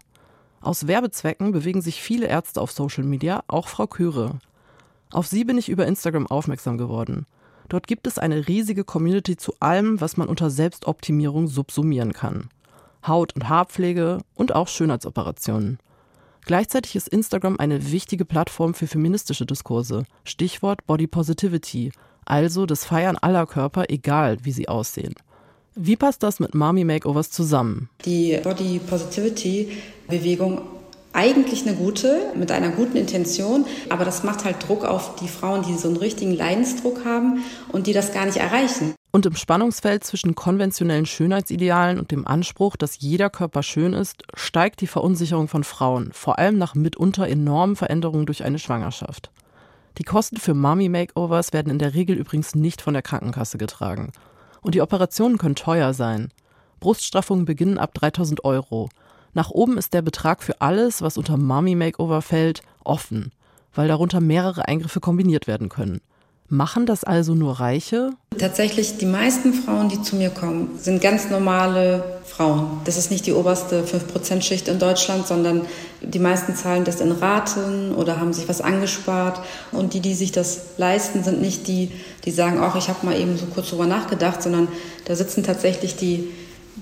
Aus 0.62 0.86
Werbezwecken 0.86 1.52
bewegen 1.52 1.82
sich 1.82 2.04
viele 2.04 2.28
Ärzte 2.28 2.62
auf 2.62 2.72
Social 2.72 3.04
Media, 3.04 3.44
auch 3.48 3.68
Frau 3.68 3.88
Küre. 3.88 4.38
Auf 5.10 5.26
sie 5.26 5.44
bin 5.44 5.58
ich 5.58 5.68
über 5.68 5.88
Instagram 5.88 6.28
aufmerksam 6.28 6.78
geworden. 6.78 7.26
Dort 7.68 7.88
gibt 7.88 8.06
es 8.06 8.20
eine 8.20 8.48
riesige 8.48 8.84
Community 8.84 9.38
zu 9.38 9.56
allem, 9.60 10.00
was 10.02 10.18
man 10.18 10.28
unter 10.28 10.52
Selbstoptimierung 10.52 11.48
subsumieren 11.48 12.14
kann. 12.14 12.50
Haut- 13.08 13.34
und 13.34 13.50
Haarpflege 13.50 14.20
und 14.36 14.54
auch 14.54 14.68
Schönheitsoperationen. 14.68 15.80
Gleichzeitig 16.46 16.96
ist 16.96 17.08
Instagram 17.08 17.58
eine 17.60 17.92
wichtige 17.92 18.26
Plattform 18.26 18.74
für 18.74 18.88
feministische 18.88 19.46
Diskurse. 19.46 20.04
Stichwort 20.24 20.86
Body 20.88 21.08
Positivity, 21.08 21.92
also 22.26 22.66
das 22.66 22.86
Feiern 22.86 23.18
aller 23.18 23.46
Körper, 23.46 23.86
egal 23.90 24.38
wie 24.44 24.52
sie 24.52 24.68
aussehen. 24.68 25.16
Wie 25.76 25.96
passt 25.96 26.24
das 26.24 26.40
mit 26.40 26.54
Mommy 26.54 26.84
Makeovers 26.84 27.32
zusammen? 27.32 27.90
Die 28.04 28.38
Body 28.44 28.80
Positivity 28.80 29.78
Bewegung 30.08 30.62
eigentlich 31.14 31.68
eine 31.68 31.76
gute, 31.76 32.32
mit 32.36 32.52
einer 32.52 32.70
guten 32.70 32.98
Intention, 32.98 33.66
aber 33.90 34.06
das 34.06 34.24
macht 34.24 34.46
halt 34.46 34.68
Druck 34.68 34.86
auf 34.86 35.16
die 35.16 35.28
Frauen, 35.28 35.64
die 35.64 35.76
so 35.76 35.88
einen 35.88 35.98
richtigen 35.98 36.34
Leidensdruck 36.34 37.06
haben 37.06 37.44
und 37.70 37.88
die 37.88 37.94
das 37.94 38.14
gar 38.14 38.26
nicht 38.26 38.38
erreichen. 38.38 38.94
Und 39.14 39.26
im 39.26 39.36
Spannungsfeld 39.36 40.06
zwischen 40.06 40.36
konventionellen 40.36 41.06
Schönheitsidealen 41.06 42.00
und 42.00 42.12
dem 42.12 42.26
Anspruch, 42.26 42.78
dass 42.78 43.00
jeder 43.00 43.30
Körper 43.30 43.62
schön 43.62 43.94
ist, 43.94 44.24
steigt 44.36 44.80
die 44.80 44.88
Verunsicherung 44.88 45.50
von 45.50 45.66
Frauen, 45.66 46.12
vor 46.14 46.40
allem 46.40 46.58
nach 46.58 46.76
mitunter 46.76 47.28
enormen 47.28 47.76
Veränderungen 47.76 48.26
durch 48.26 48.46
eine 48.46 48.60
Schwangerschaft. 48.60 49.32
Die 49.98 50.04
Kosten 50.04 50.38
für 50.38 50.54
Mummy 50.54 50.88
Makeovers 50.88 51.52
werden 51.52 51.70
in 51.70 51.80
der 51.80 51.94
Regel 51.94 52.16
übrigens 52.16 52.56
nicht 52.56 52.82
von 52.82 52.94
der 52.94 53.04
Krankenkasse 53.04 53.58
getragen. 53.58 54.14
Und 54.62 54.76
die 54.76 54.82
Operationen 54.82 55.38
können 55.38 55.56
teuer 55.56 55.94
sein. 55.94 56.32
Bruststraffungen 56.80 57.44
beginnen 57.44 57.78
ab 57.78 57.94
3000 57.94 58.46
Euro. 58.46 58.90
Nach 59.34 59.50
oben 59.50 59.78
ist 59.78 59.94
der 59.94 60.02
Betrag 60.02 60.44
für 60.44 60.60
alles, 60.60 61.02
was 61.02 61.18
unter 61.18 61.38
Mummy 61.38 61.76
Makeover 61.76 62.22
fällt, 62.22 62.62
offen, 62.84 63.32
weil 63.74 63.88
darunter 63.88 64.20
mehrere 64.20 64.68
Eingriffe 64.68 65.00
kombiniert 65.00 65.48
werden 65.48 65.70
können. 65.70 66.02
Machen 66.54 66.86
das 66.86 67.06
also 67.06 67.34
nur 67.34 67.62
Reiche? 67.62 68.10
Tatsächlich, 68.38 68.98
die 68.98 69.06
meisten 69.06 69.54
Frauen, 69.54 69.88
die 69.88 70.02
zu 70.02 70.18
mir 70.18 70.30
kommen, 70.30 70.78
sind 70.78 71.02
ganz 71.02 71.30
normale 71.30 72.20
Frauen. 72.26 72.82
Das 72.84 72.98
ist 72.98 73.10
nicht 73.10 73.26
die 73.26 73.32
oberste 73.32 73.86
5%-Schicht 73.86 74.68
in 74.68 74.78
Deutschland, 74.78 75.26
sondern 75.26 75.62
die 76.02 76.20
meisten 76.20 76.54
zahlen 76.54 76.84
das 76.84 77.00
in 77.00 77.14
Raten 77.14 77.96
oder 77.96 78.20
haben 78.20 78.34
sich 78.34 78.50
was 78.50 78.60
angespart. 78.60 79.40
Und 79.72 79.94
die, 79.94 80.02
die 80.02 80.14
sich 80.14 80.34
das 80.34 80.64
leisten, 80.76 81.24
sind 81.24 81.40
nicht 81.40 81.70
die, 81.70 81.94
die 82.26 82.32
sagen, 82.32 82.60
ach, 82.60 82.76
ich 82.76 82.90
habe 82.90 83.06
mal 83.06 83.18
eben 83.18 83.38
so 83.38 83.46
kurz 83.46 83.70
drüber 83.70 83.86
nachgedacht, 83.86 84.44
sondern 84.44 84.68
da 85.06 85.16
sitzen 85.16 85.44
tatsächlich 85.44 85.96
die, 85.96 86.32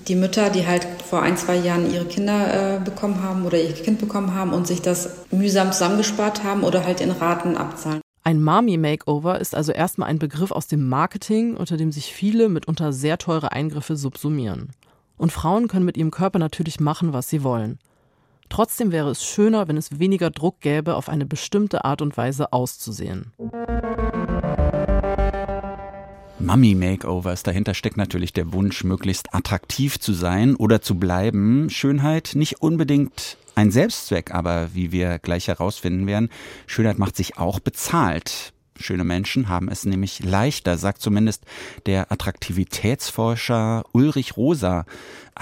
die 0.08 0.16
Mütter, 0.16 0.50
die 0.50 0.66
halt 0.66 0.84
vor 1.10 1.22
ein, 1.22 1.36
zwei 1.36 1.56
Jahren 1.56 1.92
ihre 1.92 2.04
Kinder 2.04 2.76
äh, 2.76 2.78
bekommen 2.78 3.22
haben 3.22 3.44
oder 3.44 3.60
ihr 3.60 3.72
Kind 3.72 3.98
bekommen 3.98 4.32
haben 4.32 4.52
und 4.52 4.68
sich 4.68 4.80
das 4.80 5.26
mühsam 5.32 5.72
zusammengespart 5.72 6.44
haben 6.44 6.62
oder 6.62 6.84
halt 6.84 7.00
in 7.00 7.10
Raten 7.10 7.56
abzahlen. 7.56 8.00
Ein 8.22 8.40
Mami 8.40 8.76
Makeover 8.76 9.40
ist 9.40 9.56
also 9.56 9.72
erstmal 9.72 10.08
ein 10.08 10.20
Begriff 10.20 10.52
aus 10.52 10.68
dem 10.68 10.88
Marketing, 10.88 11.56
unter 11.56 11.76
dem 11.76 11.90
sich 11.90 12.14
viele 12.14 12.48
mitunter 12.48 12.92
sehr 12.92 13.18
teure 13.18 13.50
Eingriffe 13.50 13.96
subsumieren. 13.96 14.70
Und 15.16 15.32
Frauen 15.32 15.66
können 15.66 15.84
mit 15.84 15.96
ihrem 15.96 16.12
Körper 16.12 16.38
natürlich 16.38 16.78
machen, 16.78 17.12
was 17.12 17.28
sie 17.28 17.42
wollen. 17.42 17.78
Trotzdem 18.48 18.92
wäre 18.92 19.10
es 19.10 19.24
schöner, 19.24 19.66
wenn 19.68 19.76
es 19.76 19.98
weniger 19.98 20.30
Druck 20.30 20.60
gäbe, 20.60 20.94
auf 20.94 21.08
eine 21.08 21.26
bestimmte 21.26 21.84
Art 21.84 22.02
und 22.02 22.16
Weise 22.16 22.52
auszusehen. 22.52 23.32
Mummy 26.40 26.74
Makeovers. 26.74 27.42
Dahinter 27.42 27.74
steckt 27.74 27.98
natürlich 27.98 28.32
der 28.32 28.52
Wunsch, 28.52 28.82
möglichst 28.82 29.34
attraktiv 29.34 30.00
zu 30.00 30.14
sein 30.14 30.56
oder 30.56 30.80
zu 30.80 30.98
bleiben. 30.98 31.68
Schönheit 31.68 32.32
nicht 32.34 32.62
unbedingt 32.62 33.36
ein 33.54 33.70
Selbstzweck, 33.70 34.32
aber 34.32 34.74
wie 34.74 34.90
wir 34.90 35.18
gleich 35.18 35.48
herausfinden 35.48 36.06
werden, 36.06 36.30
Schönheit 36.66 36.98
macht 36.98 37.16
sich 37.16 37.36
auch 37.36 37.60
bezahlt. 37.60 38.54
Schöne 38.78 39.04
Menschen 39.04 39.50
haben 39.50 39.68
es 39.68 39.84
nämlich 39.84 40.24
leichter, 40.24 40.78
sagt 40.78 41.02
zumindest 41.02 41.44
der 41.84 42.10
Attraktivitätsforscher 42.10 43.84
Ulrich 43.92 44.38
Rosa. 44.38 44.86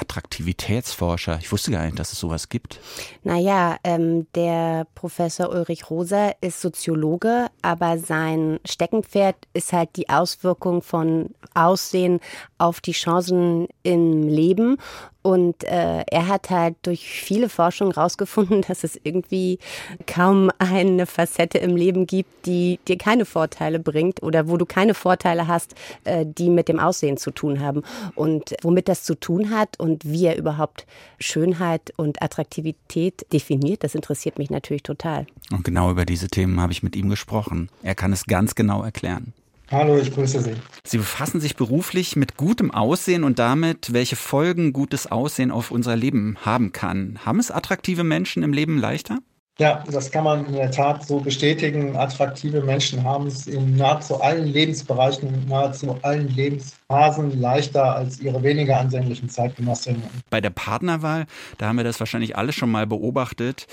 Attraktivitätsforscher, 0.00 1.38
ich 1.40 1.50
wusste 1.50 1.70
gar 1.70 1.84
nicht, 1.84 1.98
dass 1.98 2.12
es 2.12 2.20
sowas 2.20 2.48
gibt. 2.48 2.80
Naja, 3.24 3.76
ähm, 3.84 4.26
der 4.34 4.87
Professor 4.94 5.50
Ulrich 5.50 5.90
Rosa 5.90 6.32
ist 6.40 6.61
Soziologe, 6.61 7.48
aber 7.62 7.98
sein 7.98 8.61
Steckenpferd 8.64 9.37
ist 9.54 9.72
halt 9.72 9.90
die 9.96 10.08
Auswirkung 10.08 10.82
von 10.82 11.30
Aussehen 11.54 12.20
auf 12.58 12.80
die 12.80 12.92
Chancen 12.92 13.68
im 13.82 14.28
Leben. 14.28 14.78
Und 15.22 15.64
äh, 15.64 16.04
er 16.06 16.28
hat 16.28 16.48
halt 16.48 16.76
durch 16.82 17.06
viele 17.06 17.48
Forschungen 17.48 17.92
herausgefunden, 17.92 18.62
dass 18.68 18.84
es 18.84 18.98
irgendwie 19.02 19.58
kaum 20.06 20.50
eine 20.58 21.06
Facette 21.06 21.58
im 21.58 21.76
Leben 21.76 22.06
gibt, 22.06 22.46
die 22.46 22.78
dir 22.87 22.96
keine 22.96 23.24
Vorteile 23.24 23.78
bringt 23.78 24.22
oder 24.22 24.48
wo 24.48 24.56
du 24.56 24.64
keine 24.64 24.94
Vorteile 24.94 25.46
hast, 25.46 25.74
äh, 26.04 26.24
die 26.26 26.50
mit 26.50 26.68
dem 26.68 26.78
Aussehen 26.78 27.16
zu 27.16 27.30
tun 27.30 27.61
haben. 27.61 27.82
Und 28.14 28.54
womit 28.62 28.88
das 28.88 29.02
zu 29.02 29.16
tun 29.16 29.50
hat 29.50 29.78
und 29.78 29.88
wie 30.05 30.27
er 30.27 30.37
überhaupt 30.37 30.87
Schönheit 31.18 31.92
und 31.96 32.22
Attraktivität 32.22 33.27
definiert, 33.33 33.85
das 33.85 33.94
interessiert 33.94 34.38
mich 34.38 34.51
natürlich 34.51 34.83
total. 34.83 35.27
Und 35.51 35.64
genau 35.64 35.90
über 35.90 36.05
diese 36.05 36.29
Themen 36.29 36.61
habe 36.61 36.72
ich 36.72 36.83
mit 36.83 36.96
ihm 36.96 37.09
gesprochen. 37.09 37.68
Er 37.83 37.94
kann 37.94 38.12
es 38.12 38.27
ganz 38.27 38.55
genau 38.55 38.83
erklären. 38.83 39.33
Hallo, 39.70 39.98
ich 39.98 40.14
grüße 40.14 40.40
Sie. 40.40 40.55
Sie 40.83 40.96
befassen 40.96 41.40
sich 41.40 41.55
beruflich 41.55 42.16
mit 42.16 42.38
gutem 42.38 42.70
Aussehen 42.70 43.22
und 43.22 43.38
damit, 43.38 43.92
welche 43.92 44.16
Folgen 44.16 44.72
gutes 44.72 45.07
Aussehen 45.09 45.51
auf 45.51 45.70
unser 45.70 45.94
Leben 45.94 46.38
haben 46.40 46.72
kann. 46.72 47.18
Haben 47.27 47.38
es 47.38 47.51
attraktive 47.51 48.03
Menschen 48.03 48.42
im 48.42 48.55
Leben 48.55 48.79
leichter? 48.79 49.18
Ja, 49.61 49.83
das 49.90 50.12
kann 50.12 50.23
man 50.23 50.47
in 50.47 50.53
der 50.53 50.71
Tat 50.71 51.05
so 51.05 51.18
bestätigen. 51.18 51.97
Attraktive 51.97 52.61
Menschen 52.61 53.03
haben 53.03 53.27
es 53.27 53.49
in 53.49 53.77
nahezu 53.77 54.21
allen 54.21 54.47
Lebensbereichen, 54.47 55.35
in 55.35 55.49
nahezu 55.49 55.97
allen 56.03 56.29
Lebensphasen 56.29 57.40
leichter 57.40 57.97
als 57.97 58.21
ihre 58.21 58.40
weniger 58.44 58.79
ansehnlichen 58.79 59.29
Zeitgenossinnen. 59.29 60.05
Bei 60.31 60.40
der 60.40 60.51
Partnerwahl, 60.51 61.27
da 61.59 61.66
haben 61.66 61.77
wir 61.77 61.83
das 61.83 61.99
wahrscheinlich 61.99 62.37
alle 62.37 62.53
schon 62.53 62.71
mal 62.71 62.87
beobachtet, 62.87 63.66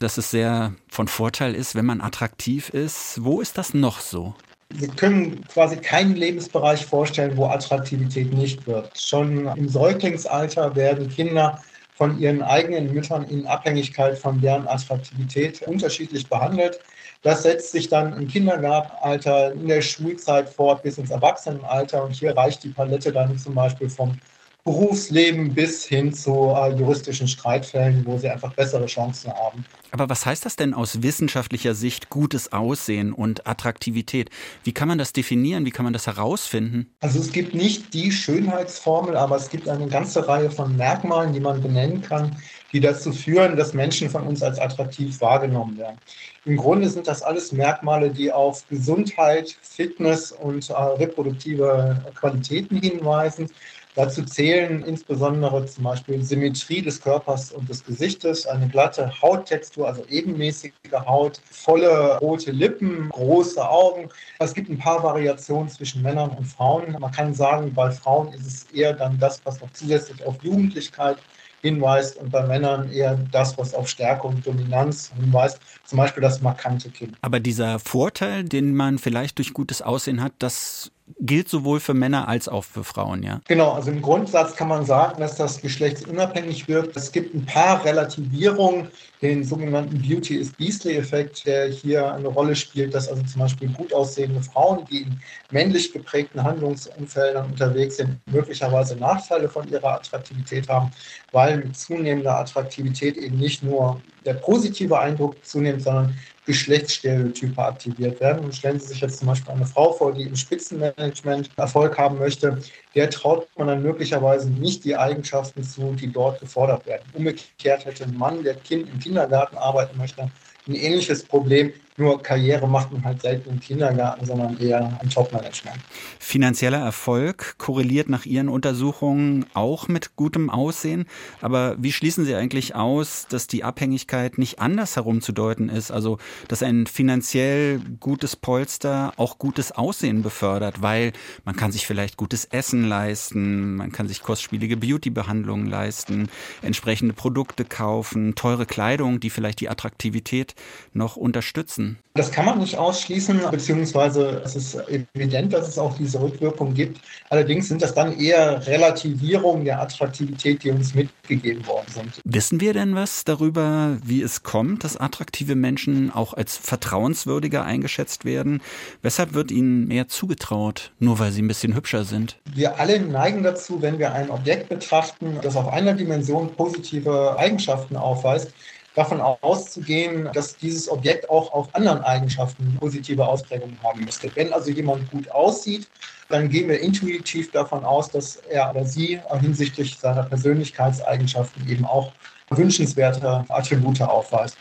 dass 0.00 0.18
es 0.18 0.32
sehr 0.32 0.74
von 0.88 1.06
Vorteil 1.06 1.54
ist, 1.54 1.76
wenn 1.76 1.86
man 1.86 2.00
attraktiv 2.00 2.70
ist. 2.70 3.22
Wo 3.22 3.40
ist 3.40 3.56
das 3.56 3.72
noch 3.72 4.00
so? 4.00 4.34
Wir 4.74 4.88
können 4.88 5.44
quasi 5.46 5.76
keinen 5.76 6.16
Lebensbereich 6.16 6.84
vorstellen, 6.86 7.36
wo 7.36 7.46
Attraktivität 7.46 8.32
nicht 8.32 8.66
wird. 8.66 8.98
Schon 8.98 9.46
im 9.46 9.68
Säuglingsalter 9.68 10.74
werden 10.74 11.08
Kinder 11.08 11.60
von 12.00 12.18
ihren 12.18 12.40
eigenen 12.40 12.94
Müttern 12.94 13.24
in 13.24 13.46
Abhängigkeit 13.46 14.16
von 14.16 14.40
deren 14.40 14.66
Attraktivität 14.66 15.60
unterschiedlich 15.60 16.26
behandelt. 16.30 16.80
Das 17.20 17.42
setzt 17.42 17.72
sich 17.72 17.90
dann 17.90 18.16
im 18.16 18.26
Kindergartenalter, 18.26 19.52
in 19.52 19.68
der 19.68 19.82
Schulzeit 19.82 20.48
fort 20.48 20.82
bis 20.82 20.96
ins 20.96 21.10
Erwachsenenalter. 21.10 22.02
Und 22.02 22.12
hier 22.12 22.34
reicht 22.34 22.64
die 22.64 22.70
Palette 22.70 23.12
dann 23.12 23.36
zum 23.36 23.54
Beispiel 23.54 23.90
vom 23.90 24.16
Berufsleben 24.64 25.54
bis 25.54 25.84
hin 25.86 26.12
zu 26.12 26.54
äh, 26.56 26.74
juristischen 26.74 27.28
Streitfällen, 27.28 28.04
wo 28.04 28.18
sie 28.18 28.28
einfach 28.28 28.52
bessere 28.54 28.86
Chancen 28.86 29.32
haben. 29.32 29.64
Aber 29.92 30.08
was 30.08 30.24
heißt 30.26 30.44
das 30.44 30.56
denn 30.56 30.74
aus 30.74 31.02
wissenschaftlicher 31.02 31.74
Sicht 31.74 32.10
gutes 32.10 32.52
Aussehen 32.52 33.12
und 33.12 33.46
Attraktivität? 33.46 34.30
Wie 34.62 34.72
kann 34.72 34.86
man 34.86 34.98
das 34.98 35.12
definieren? 35.12 35.64
Wie 35.64 35.70
kann 35.70 35.84
man 35.84 35.92
das 35.92 36.06
herausfinden? 36.06 36.90
Also 37.00 37.18
es 37.18 37.32
gibt 37.32 37.54
nicht 37.54 37.92
die 37.94 38.12
Schönheitsformel, 38.12 39.16
aber 39.16 39.36
es 39.36 39.48
gibt 39.48 39.68
eine 39.68 39.88
ganze 39.88 40.28
Reihe 40.28 40.50
von 40.50 40.76
Merkmalen, 40.76 41.32
die 41.32 41.40
man 41.40 41.60
benennen 41.60 42.02
kann, 42.02 42.36
die 42.72 42.80
dazu 42.80 43.12
führen, 43.12 43.56
dass 43.56 43.74
Menschen 43.74 44.08
von 44.10 44.22
uns 44.26 44.42
als 44.42 44.58
attraktiv 44.58 45.20
wahrgenommen 45.20 45.76
werden. 45.78 45.98
Im 46.44 46.56
Grunde 46.56 46.88
sind 46.88 47.06
das 47.06 47.22
alles 47.22 47.52
Merkmale, 47.52 48.10
die 48.10 48.32
auf 48.32 48.66
Gesundheit, 48.68 49.56
Fitness 49.60 50.32
und 50.32 50.70
äh, 50.70 50.72
reproduktive 50.72 52.02
Qualitäten 52.14 52.76
hinweisen. 52.76 53.50
Dazu 53.96 54.22
zählen 54.24 54.84
insbesondere 54.84 55.66
zum 55.66 55.84
Beispiel 55.84 56.22
Symmetrie 56.22 56.80
des 56.80 57.00
Körpers 57.00 57.50
und 57.50 57.68
des 57.68 57.84
Gesichtes, 57.84 58.46
eine 58.46 58.68
glatte 58.68 59.20
Hauttextur, 59.20 59.88
also 59.88 60.04
ebenmäßige 60.08 60.72
Haut, 61.06 61.40
volle 61.50 62.18
rote 62.18 62.52
Lippen, 62.52 63.08
große 63.10 63.68
Augen. 63.68 64.08
Es 64.38 64.54
gibt 64.54 64.70
ein 64.70 64.78
paar 64.78 65.02
Variationen 65.02 65.68
zwischen 65.68 66.02
Männern 66.02 66.30
und 66.30 66.44
Frauen. 66.44 66.96
Man 67.00 67.10
kann 67.10 67.34
sagen, 67.34 67.74
bei 67.74 67.90
Frauen 67.90 68.32
ist 68.32 68.46
es 68.46 68.66
eher 68.72 68.92
dann 68.92 69.18
das, 69.18 69.40
was 69.44 69.60
noch 69.60 69.72
zusätzlich 69.72 70.24
auf 70.24 70.36
Jugendlichkeit 70.42 71.18
hinweist 71.62 72.16
und 72.16 72.30
bei 72.30 72.46
Männern 72.46 72.90
eher 72.90 73.18
das, 73.32 73.58
was 73.58 73.74
auf 73.74 73.88
Stärke 73.88 74.26
und 74.26 74.46
Dominanz 74.46 75.12
hinweist, 75.20 75.60
zum 75.84 75.98
Beispiel 75.98 76.22
das 76.22 76.40
markante 76.40 76.90
Kind. 76.90 77.16
Aber 77.22 77.40
dieser 77.40 77.78
Vorteil, 77.78 78.44
den 78.44 78.74
man 78.74 78.98
vielleicht 78.98 79.38
durch 79.38 79.52
gutes 79.52 79.82
Aussehen 79.82 80.22
hat, 80.22 80.32
das 80.38 80.90
gilt 81.18 81.48
sowohl 81.48 81.80
für 81.80 81.94
Männer 81.94 82.28
als 82.28 82.48
auch 82.48 82.64
für 82.64 82.84
Frauen, 82.84 83.22
ja? 83.22 83.40
Genau, 83.48 83.72
also 83.72 83.90
im 83.90 84.02
Grundsatz 84.02 84.54
kann 84.54 84.68
man 84.68 84.84
sagen, 84.84 85.20
dass 85.20 85.36
das 85.36 85.60
geschlechtsunabhängig 85.60 86.68
wirkt. 86.68 86.96
Es 86.96 87.10
gibt 87.12 87.34
ein 87.34 87.44
paar 87.44 87.84
Relativierungen, 87.84 88.88
den 89.22 89.44
sogenannten 89.44 90.00
Beauty 90.00 90.36
is 90.36 90.52
Beastly-Effekt, 90.52 91.46
der 91.46 91.68
hier 91.68 92.12
eine 92.12 92.28
Rolle 92.28 92.56
spielt, 92.56 92.94
dass 92.94 93.08
also 93.08 93.22
zum 93.22 93.42
Beispiel 93.42 93.68
gut 93.68 93.92
aussehende 93.92 94.42
Frauen, 94.42 94.86
die 94.90 95.02
in 95.02 95.20
männlich 95.50 95.92
geprägten 95.92 96.42
Handlungsumfeldern 96.42 97.50
unterwegs 97.50 97.96
sind, 97.96 98.18
möglicherweise 98.26 98.96
Nachteile 98.96 99.48
von 99.48 99.68
ihrer 99.68 99.94
Attraktivität 99.94 100.68
haben, 100.68 100.90
weil 101.32 101.58
mit 101.58 101.76
zunehmender 101.76 102.38
Attraktivität 102.38 103.16
eben 103.16 103.36
nicht 103.36 103.62
nur 103.62 104.00
der 104.24 104.34
positive 104.34 104.98
Eindruck 104.98 105.36
zunimmt, 105.44 105.82
sondern 105.82 106.14
Geschlechtsstereotype 106.46 107.62
aktiviert 107.62 108.20
werden. 108.20 108.44
Und 108.44 108.54
stellen 108.54 108.80
Sie 108.80 108.88
sich 108.88 109.00
jetzt 109.00 109.18
zum 109.18 109.28
Beispiel 109.28 109.52
eine 109.52 109.66
Frau 109.66 109.92
vor, 109.92 110.12
die 110.12 110.22
im 110.22 110.34
Spitzenmanagement 110.34 111.50
Erfolg 111.56 111.96
haben 111.96 112.18
möchte, 112.18 112.58
der 112.94 113.10
traut 113.10 113.46
man 113.56 113.68
dann 113.68 113.82
möglicherweise 113.82 114.50
nicht 114.50 114.84
die 114.84 114.96
Eigenschaften 114.96 115.62
zu, 115.62 115.92
die 115.92 116.10
dort 116.10 116.40
gefordert 116.40 116.86
werden. 116.86 117.02
Umgekehrt 117.12 117.84
hätte 117.84 118.04
ein 118.04 118.16
Mann, 118.16 118.42
der 118.42 118.54
kind 118.54 118.88
im 118.88 118.98
Kindergarten 118.98 119.56
arbeiten 119.56 119.96
möchte, 119.96 120.30
ein 120.66 120.74
ähnliches 120.74 121.24
Problem. 121.24 121.72
Nur 122.00 122.22
Karriere 122.22 122.66
macht 122.66 122.90
man 122.92 123.04
halt 123.04 123.20
selten 123.20 123.50
im 123.50 123.60
Kindergarten, 123.60 124.24
sondern 124.24 124.58
eher 124.58 124.98
im 125.02 125.10
Top-Management. 125.10 125.76
Finanzieller 126.18 126.78
Erfolg 126.78 127.56
korreliert 127.58 128.08
nach 128.08 128.24
Ihren 128.24 128.48
Untersuchungen 128.48 129.44
auch 129.52 129.86
mit 129.86 130.16
gutem 130.16 130.48
Aussehen. 130.48 131.04
Aber 131.42 131.76
wie 131.78 131.92
schließen 131.92 132.24
Sie 132.24 132.34
eigentlich 132.34 132.74
aus, 132.74 133.26
dass 133.28 133.48
die 133.48 133.64
Abhängigkeit 133.64 134.38
nicht 134.38 134.60
anders 134.60 134.96
herumzudeuten 134.96 135.68
ist? 135.68 135.90
Also, 135.90 136.16
dass 136.48 136.62
ein 136.62 136.86
finanziell 136.86 137.80
gutes 138.00 138.34
Polster 138.34 139.12
auch 139.18 139.38
gutes 139.38 139.70
Aussehen 139.70 140.22
befördert, 140.22 140.80
weil 140.80 141.12
man 141.44 141.54
kann 141.54 141.70
sich 141.70 141.86
vielleicht 141.86 142.16
gutes 142.16 142.46
Essen 142.46 142.88
leisten, 142.88 143.76
man 143.76 143.92
kann 143.92 144.08
sich 144.08 144.22
kostspielige 144.22 144.78
Beauty-Behandlungen 144.78 145.66
leisten, 145.66 146.30
entsprechende 146.62 147.12
Produkte 147.12 147.66
kaufen, 147.66 148.34
teure 148.36 148.64
Kleidung, 148.64 149.20
die 149.20 149.28
vielleicht 149.28 149.60
die 149.60 149.68
Attraktivität 149.68 150.54
noch 150.94 151.16
unterstützen. 151.16 151.89
Das 152.14 152.32
kann 152.32 152.44
man 152.44 152.58
nicht 152.58 152.76
ausschließen, 152.76 153.40
beziehungsweise 153.50 154.42
es 154.44 154.56
ist 154.56 154.74
evident, 155.14 155.52
dass 155.52 155.68
es 155.68 155.78
auch 155.78 155.96
diese 155.96 156.20
Rückwirkung 156.20 156.74
gibt. 156.74 157.00
Allerdings 157.30 157.68
sind 157.68 157.82
das 157.82 157.94
dann 157.94 158.18
eher 158.18 158.66
Relativierungen 158.66 159.64
der 159.64 159.80
Attraktivität, 159.80 160.64
die 160.64 160.70
uns 160.70 160.94
mitgegeben 160.94 161.64
worden 161.68 161.86
sind. 161.88 162.20
Wissen 162.24 162.60
wir 162.60 162.72
denn 162.72 162.96
was 162.96 163.24
darüber, 163.24 163.96
wie 164.04 164.22
es 164.22 164.42
kommt, 164.42 164.82
dass 164.82 164.96
attraktive 164.96 165.54
Menschen 165.54 166.10
auch 166.12 166.34
als 166.34 166.56
vertrauenswürdiger 166.56 167.64
eingeschätzt 167.64 168.24
werden? 168.24 168.60
Weshalb 169.02 169.32
wird 169.32 169.52
ihnen 169.52 169.86
mehr 169.86 170.08
zugetraut, 170.08 170.90
nur 170.98 171.20
weil 171.20 171.30
sie 171.30 171.42
ein 171.42 171.48
bisschen 171.48 171.76
hübscher 171.76 172.04
sind? 172.04 172.38
Wir 172.52 172.80
alle 172.80 173.00
neigen 173.00 173.44
dazu, 173.44 173.80
wenn 173.82 174.00
wir 174.00 174.12
ein 174.12 174.30
Objekt 174.30 174.68
betrachten, 174.68 175.38
das 175.42 175.56
auf 175.56 175.68
einer 175.68 175.94
Dimension 175.94 176.52
positive 176.54 177.38
Eigenschaften 177.38 177.96
aufweist, 177.96 178.52
davon 179.00 179.20
auszugehen, 179.20 180.28
dass 180.34 180.56
dieses 180.56 180.90
Objekt 180.90 181.30
auch 181.30 181.52
auf 181.52 181.74
anderen 181.74 182.02
Eigenschaften 182.02 182.76
positive 182.78 183.26
Ausprägungen 183.26 183.78
haben 183.82 184.04
müsste. 184.04 184.30
Wenn 184.34 184.52
also 184.52 184.70
jemand 184.70 185.10
gut 185.10 185.30
aussieht, 185.30 185.88
dann 186.28 186.48
gehen 186.50 186.68
wir 186.68 186.80
intuitiv 186.80 187.50
davon 187.50 187.84
aus, 187.84 188.10
dass 188.10 188.36
er 188.50 188.70
oder 188.70 188.84
sie 188.84 189.20
hinsichtlich 189.40 189.98
seiner 189.98 190.24
Persönlichkeitseigenschaften 190.24 191.68
eben 191.68 191.86
auch 191.86 192.12
wünschenswerte 192.50 193.44
Attribute 193.48 194.02
aufweist. 194.02 194.58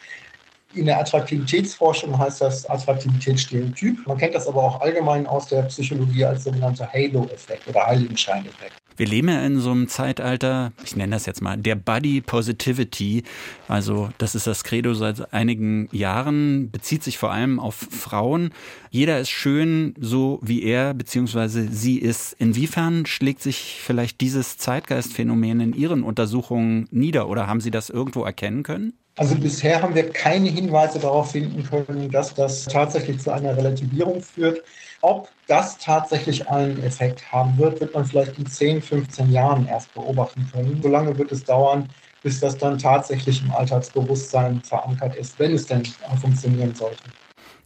In 0.73 0.85
der 0.85 0.99
Attraktivitätsforschung 0.99 2.17
heißt 2.17 2.41
das 2.41 2.69
Attraktivitätsstereotyp. 2.69 4.07
Man 4.07 4.17
kennt 4.17 4.35
das 4.35 4.47
aber 4.47 4.63
auch 4.63 4.81
allgemein 4.81 5.27
aus 5.27 5.47
der 5.47 5.63
Psychologie 5.63 6.25
als 6.25 6.43
sogenannter 6.43 6.87
Halo-Effekt 6.93 7.67
oder 7.67 7.87
Heiligenschein-Effekt. 7.87 8.75
Wir 8.99 9.07
leben 9.07 9.29
ja 9.29 9.41
in 9.45 9.61
so 9.61 9.71
einem 9.71 9.87
Zeitalter, 9.87 10.73
ich 10.83 10.97
nenne 10.97 11.15
das 11.15 11.25
jetzt 11.25 11.41
mal, 11.41 11.55
der 11.55 11.75
Body 11.75 12.19
Positivity. 12.19 13.23
Also 13.69 14.09
das 14.17 14.35
ist 14.35 14.45
das 14.45 14.65
Credo 14.65 14.93
seit 14.93 15.31
einigen 15.31 15.87
Jahren, 15.93 16.69
bezieht 16.69 17.03
sich 17.03 17.17
vor 17.17 17.31
allem 17.31 17.61
auf 17.61 17.75
Frauen. 17.75 18.51
Jeder 18.91 19.17
ist 19.21 19.29
schön, 19.29 19.95
so 20.01 20.39
wie 20.41 20.63
er 20.63 20.93
bzw. 20.93 21.69
sie 21.71 21.97
ist. 21.97 22.33
Inwiefern 22.39 23.05
schlägt 23.05 23.41
sich 23.41 23.79
vielleicht 23.81 24.19
dieses 24.19 24.57
Zeitgeistphänomen 24.57 25.61
in 25.61 25.73
Ihren 25.73 26.03
Untersuchungen 26.03 26.89
nieder 26.91 27.29
oder 27.29 27.47
haben 27.47 27.61
Sie 27.61 27.71
das 27.71 27.89
irgendwo 27.89 28.25
erkennen 28.25 28.63
können? 28.63 28.91
Also 29.15 29.35
bisher 29.35 29.81
haben 29.81 29.95
wir 29.95 30.09
keine 30.09 30.49
Hinweise 30.49 30.99
darauf 30.99 31.31
finden 31.31 31.63
können, 31.63 32.11
dass 32.11 32.33
das 32.33 32.65
tatsächlich 32.65 33.19
zu 33.19 33.31
einer 33.31 33.55
Relativierung 33.55 34.21
führt. 34.21 34.61
Ob 35.01 35.33
das 35.45 35.77
tatsächlich 35.77 36.47
einen 36.49 36.79
Effekt 36.79 37.31
haben 37.31 37.57
wird, 37.57 37.79
wird 37.79 37.93
man 37.93 38.05
vielleicht 38.05 38.37
in 38.37 38.47
10, 38.47 38.81
15 38.81 39.29
Jahren 39.29 39.65
erst 39.65 39.93
beobachten 39.93 40.45
können. 40.45 40.81
So 40.81 40.89
lange 40.89 41.17
wird 41.17 41.31
es 41.31 41.45
dauern, 41.45 41.93
bis 42.21 42.39
das 42.41 42.57
dann 42.57 42.77
tatsächlich 42.77 43.41
im 43.43 43.51
Alltagsbewusstsein 43.51 44.61
verankert 44.63 45.15
ist, 45.15 45.39
wenn 45.39 45.53
es 45.53 45.67
denn 45.67 45.83
funktionieren 46.19 46.75
sollte. 46.75 47.13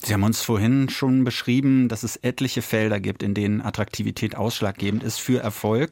Sie 0.05 0.13
haben 0.13 0.23
uns 0.23 0.41
vorhin 0.41 0.89
schon 0.89 1.23
beschrieben, 1.23 1.87
dass 1.87 2.03
es 2.03 2.17
etliche 2.17 2.61
Felder 2.61 2.99
gibt, 2.99 3.23
in 3.23 3.33
denen 3.33 3.61
Attraktivität 3.61 4.35
ausschlaggebend 4.35 5.01
ist 5.01 5.17
für 5.17 5.41
Erfolg. 5.41 5.91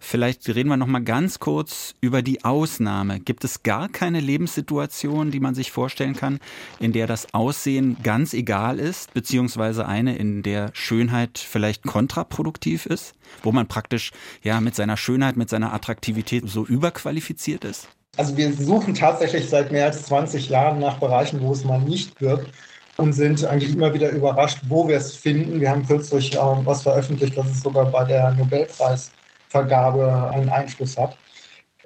Vielleicht 0.00 0.48
reden 0.48 0.70
wir 0.70 0.76
noch 0.76 0.88
mal 0.88 1.04
ganz 1.04 1.38
kurz 1.38 1.94
über 2.00 2.20
die 2.22 2.44
Ausnahme. 2.44 3.20
Gibt 3.20 3.44
es 3.44 3.62
gar 3.62 3.88
keine 3.88 4.18
Lebenssituation, 4.18 5.30
die 5.30 5.38
man 5.38 5.54
sich 5.54 5.70
vorstellen 5.70 6.16
kann, 6.16 6.40
in 6.80 6.92
der 6.92 7.06
das 7.06 7.32
Aussehen 7.32 7.96
ganz 8.02 8.34
egal 8.34 8.80
ist, 8.80 9.14
beziehungsweise 9.14 9.86
eine, 9.86 10.16
in 10.16 10.42
der 10.42 10.70
Schönheit 10.72 11.38
vielleicht 11.38 11.84
kontraproduktiv 11.84 12.86
ist, 12.86 13.14
wo 13.44 13.52
man 13.52 13.68
praktisch 13.68 14.10
ja 14.42 14.60
mit 14.60 14.74
seiner 14.74 14.96
Schönheit, 14.96 15.36
mit 15.36 15.48
seiner 15.48 15.72
Attraktivität 15.72 16.42
so 16.48 16.66
überqualifiziert 16.66 17.64
ist? 17.64 17.86
Also 18.16 18.36
wir 18.36 18.52
suchen 18.52 18.94
tatsächlich 18.94 19.48
seit 19.48 19.70
mehr 19.70 19.86
als 19.86 20.06
20 20.06 20.48
Jahren 20.48 20.80
nach 20.80 20.98
Bereichen, 20.98 21.40
wo 21.40 21.52
es 21.52 21.64
mal 21.64 21.80
nicht 21.80 22.20
wirkt 22.20 22.50
und 22.96 23.12
sind 23.12 23.44
eigentlich 23.44 23.74
immer 23.74 23.92
wieder 23.92 24.10
überrascht, 24.10 24.58
wo 24.68 24.86
wir 24.86 24.96
es 24.96 25.14
finden. 25.16 25.60
Wir 25.60 25.70
haben 25.70 25.86
kürzlich 25.86 26.34
äh, 26.34 26.38
was 26.38 26.82
veröffentlicht, 26.82 27.36
dass 27.36 27.50
es 27.50 27.60
sogar 27.60 27.86
bei 27.86 28.04
der 28.04 28.32
Nobelpreisvergabe 28.32 30.30
einen 30.32 30.48
Einfluss 30.48 30.96
hat. 30.96 31.16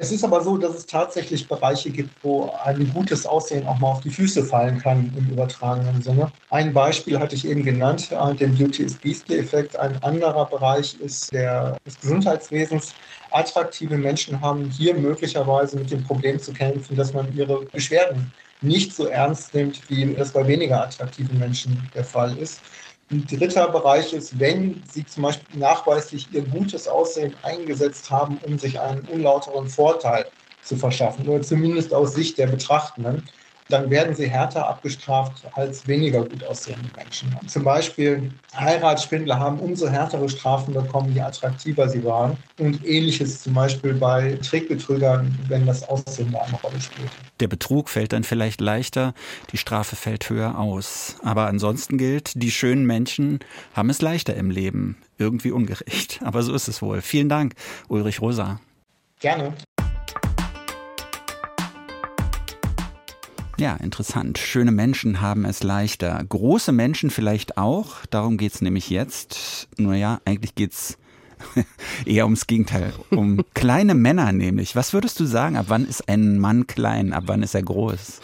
Es 0.01 0.13
ist 0.13 0.23
aber 0.23 0.41
so, 0.43 0.57
dass 0.57 0.77
es 0.77 0.87
tatsächlich 0.87 1.49
Bereiche 1.49 1.91
gibt, 1.91 2.11
wo 2.23 2.53
ein 2.65 2.89
gutes 2.95 3.27
Aussehen 3.27 3.67
auch 3.67 3.81
mal 3.81 3.89
auf 3.89 4.01
die 4.01 4.11
Füße 4.11 4.45
fallen 4.45 4.79
kann 4.79 5.13
im 5.17 5.31
übertragenen 5.31 6.01
Sinne. 6.01 6.31
Ein 6.51 6.73
Beispiel 6.73 7.19
hatte 7.19 7.35
ich 7.35 7.49
eben 7.49 7.65
genannt, 7.65 8.13
äh, 8.13 8.35
den 8.35 8.57
Beauty 8.57 8.85
is 8.85 8.95
Beastly-Effekt. 8.95 9.77
Ein 9.77 10.01
anderer 10.05 10.47
Bereich 10.47 10.97
ist 11.01 11.33
der 11.33 11.77
des 11.85 11.99
Gesundheitswesens. 11.99 12.95
Attraktive 13.33 13.99
Menschen 13.99 14.41
haben 14.41 14.71
hier 14.71 14.95
möglicherweise 14.95 15.77
mit 15.77 15.91
dem 15.91 16.05
Problem 16.05 16.39
zu 16.39 16.53
kämpfen, 16.53 16.95
dass 16.95 17.13
man 17.13 17.37
ihre 17.37 17.65
Beschwerden 17.65 18.33
nicht 18.61 18.95
so 18.95 19.07
ernst 19.07 19.55
nimmt, 19.55 19.89
wie 19.89 20.15
das 20.15 20.33
bei 20.33 20.47
weniger 20.47 20.83
attraktiven 20.83 21.39
Menschen 21.39 21.91
der 21.95 22.05
Fall 22.05 22.37
ist. 22.39 22.65
Ein 23.11 23.27
dritter 23.27 23.69
Bereich 23.71 24.13
ist, 24.13 24.39
wenn 24.39 24.85
Sie 24.85 25.07
zum 25.07 25.23
Beispiel 25.23 25.59
nachweislich 25.59 26.31
Ihr 26.33 26.43
gutes 26.47 26.87
Aussehen 26.89 27.37
eingesetzt 27.43 28.11
haben, 28.11 28.39
um 28.39 28.59
sich 28.59 28.81
einen 28.81 29.03
unlauteren 29.03 29.69
Vorteil 29.69 30.31
zu 30.61 30.77
verschaffen, 30.77 31.29
oder 31.29 31.43
zumindest 31.43 31.95
aus 31.95 32.15
Sicht 32.15 32.37
der 32.39 32.49
Betrachtenden, 32.49 33.31
dann 33.69 33.91
werden 33.91 34.15
sie 34.15 34.29
härter 34.29 34.67
abgestraft 34.67 35.43
als 35.55 35.87
weniger 35.87 36.25
gut 36.25 36.43
aussehende 36.45 36.89
Menschen. 36.97 37.35
Zum 37.47 37.65
Beispiel 37.65 38.31
Heiratsschwindler 38.57 39.39
haben 39.39 39.59
umso 39.59 39.89
härtere 39.89 40.29
Strafen 40.29 40.75
bekommen, 40.75 41.13
je 41.15 41.21
attraktiver 41.21 41.89
sie 41.89 42.03
waren. 42.05 42.37
Und 42.59 42.85
ähnliches 42.85 43.43
zum 43.43 43.55
Beispiel 43.55 43.95
bei 43.95 44.39
Trickbetrügern, 44.43 45.39
wenn 45.49 45.67
das 45.67 45.89
Aussehen 45.89 46.33
da 46.33 46.41
eine 46.41 46.57
Rolle 46.61 46.81
spielt. 46.81 47.11
Der 47.41 47.49
Betrug 47.49 47.89
fällt 47.89 48.13
dann 48.13 48.25
vielleicht 48.25 48.61
leichter, 48.61 49.15
die 49.53 49.59
Strafe 49.59 49.97
fällt 49.97 50.29
höher 50.31 50.59
aus. 50.59 51.17
Aber 51.23 51.47
ansonsten 51.47 51.99
gilt, 51.99 52.43
die 52.43 52.51
schönen 52.51 52.87
Menschen 52.87 53.41
haben 53.75 53.91
es 53.91 54.01
leichter 54.01 54.35
im 54.35 54.51
Leben. 54.51 54.97
Irgendwie 55.19 55.51
ungerecht. 55.51 56.21
Aber 56.25 56.43
so 56.43 56.55
ist 56.55 56.69
es 56.69 56.81
wohl. 56.81 57.03
Vielen 57.03 57.29
Dank, 57.29 57.55
Ulrich 57.89 58.21
Rosa. 58.21 58.61
Gerne. 59.21 59.53
Ja, 63.59 63.75
interessant. 63.75 64.39
Schöne 64.39 64.71
Menschen 64.71 65.21
haben 65.21 65.45
es 65.45 65.65
leichter. 65.65 66.23
Große 66.29 66.71
Menschen 66.71 67.11
vielleicht 67.11 67.59
auch. 67.59 68.07
Darum 68.09 68.37
geht's 68.37 68.63
nämlich 68.63 68.89
jetzt. 68.89 69.69
Naja, 69.77 70.21
eigentlich 70.25 70.55
geht's 70.55 70.97
eher 72.07 72.25
ums 72.25 72.47
Gegenteil. 72.47 72.93
Um 73.11 73.45
kleine 73.55 73.95
Männer 73.95 74.31
nämlich. 74.33 74.77
Was 74.77 74.93
würdest 74.93 75.19
du 75.19 75.25
sagen? 75.25 75.57
Ab 75.57 75.67
wann 75.69 75.89
ist 75.89 76.09
ein 76.09 76.39
Mann 76.39 76.69
klein? 76.69 77.13
Ab 77.13 77.25
wann 77.27 77.43
ist 77.43 77.57
er 77.57 77.63
groß? 77.63 78.21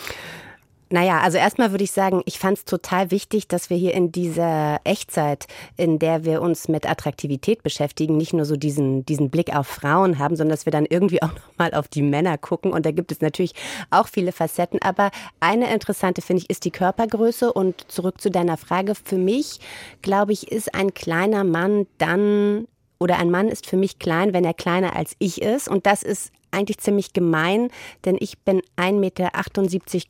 Naja, 0.94 1.18
also 1.22 1.38
erstmal 1.38 1.72
würde 1.72 1.82
ich 1.82 1.90
sagen, 1.90 2.22
ich 2.24 2.38
fand 2.38 2.58
es 2.58 2.64
total 2.66 3.10
wichtig, 3.10 3.48
dass 3.48 3.68
wir 3.68 3.76
hier 3.76 3.94
in 3.94 4.12
dieser 4.12 4.78
Echtzeit, 4.84 5.48
in 5.76 5.98
der 5.98 6.24
wir 6.24 6.40
uns 6.40 6.68
mit 6.68 6.88
Attraktivität 6.88 7.64
beschäftigen, 7.64 8.16
nicht 8.16 8.32
nur 8.32 8.44
so 8.44 8.54
diesen, 8.54 9.04
diesen 9.04 9.28
Blick 9.28 9.56
auf 9.56 9.66
Frauen 9.66 10.20
haben, 10.20 10.36
sondern 10.36 10.52
dass 10.52 10.66
wir 10.66 10.70
dann 10.70 10.86
irgendwie 10.86 11.20
auch 11.20 11.32
nochmal 11.34 11.74
auf 11.74 11.88
die 11.88 12.02
Männer 12.02 12.38
gucken. 12.38 12.72
Und 12.72 12.86
da 12.86 12.92
gibt 12.92 13.10
es 13.10 13.20
natürlich 13.20 13.54
auch 13.90 14.06
viele 14.06 14.30
Facetten. 14.30 14.80
Aber 14.82 15.10
eine 15.40 15.74
interessante, 15.74 16.22
finde 16.22 16.44
ich, 16.44 16.50
ist 16.50 16.64
die 16.64 16.70
Körpergröße. 16.70 17.52
Und 17.52 17.90
zurück 17.90 18.20
zu 18.20 18.30
deiner 18.30 18.56
Frage. 18.56 18.94
Für 18.94 19.18
mich, 19.18 19.58
glaube 20.00 20.32
ich, 20.32 20.52
ist 20.52 20.76
ein 20.76 20.94
kleiner 20.94 21.42
Mann 21.42 21.88
dann 21.98 22.68
oder 23.00 23.18
ein 23.18 23.32
Mann 23.32 23.48
ist 23.48 23.66
für 23.66 23.76
mich 23.76 23.98
klein, 23.98 24.32
wenn 24.32 24.44
er 24.44 24.54
kleiner 24.54 24.94
als 24.94 25.16
ich 25.18 25.42
ist. 25.42 25.68
Und 25.68 25.86
das 25.86 26.04
ist 26.04 26.30
eigentlich 26.54 26.78
ziemlich 26.78 27.12
gemein, 27.12 27.68
denn 28.04 28.16
ich 28.18 28.38
bin 28.38 28.62
1,78 28.76 28.92
Meter 28.92 29.30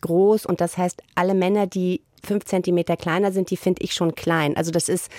groß 0.02 0.46
und 0.46 0.61
das 0.61 0.78
heißt, 0.78 1.02
alle 1.14 1.35
Männer, 1.35 1.66
die 1.66 2.02
fünf 2.22 2.44
Zentimeter 2.44 2.96
kleiner 2.96 3.33
sind, 3.33 3.50
die 3.50 3.57
finde 3.57 3.83
ich 3.83 3.94
schon 3.94 4.14
klein. 4.14 4.57
Also 4.57 4.70
das 4.70 4.88
ist 4.88 5.11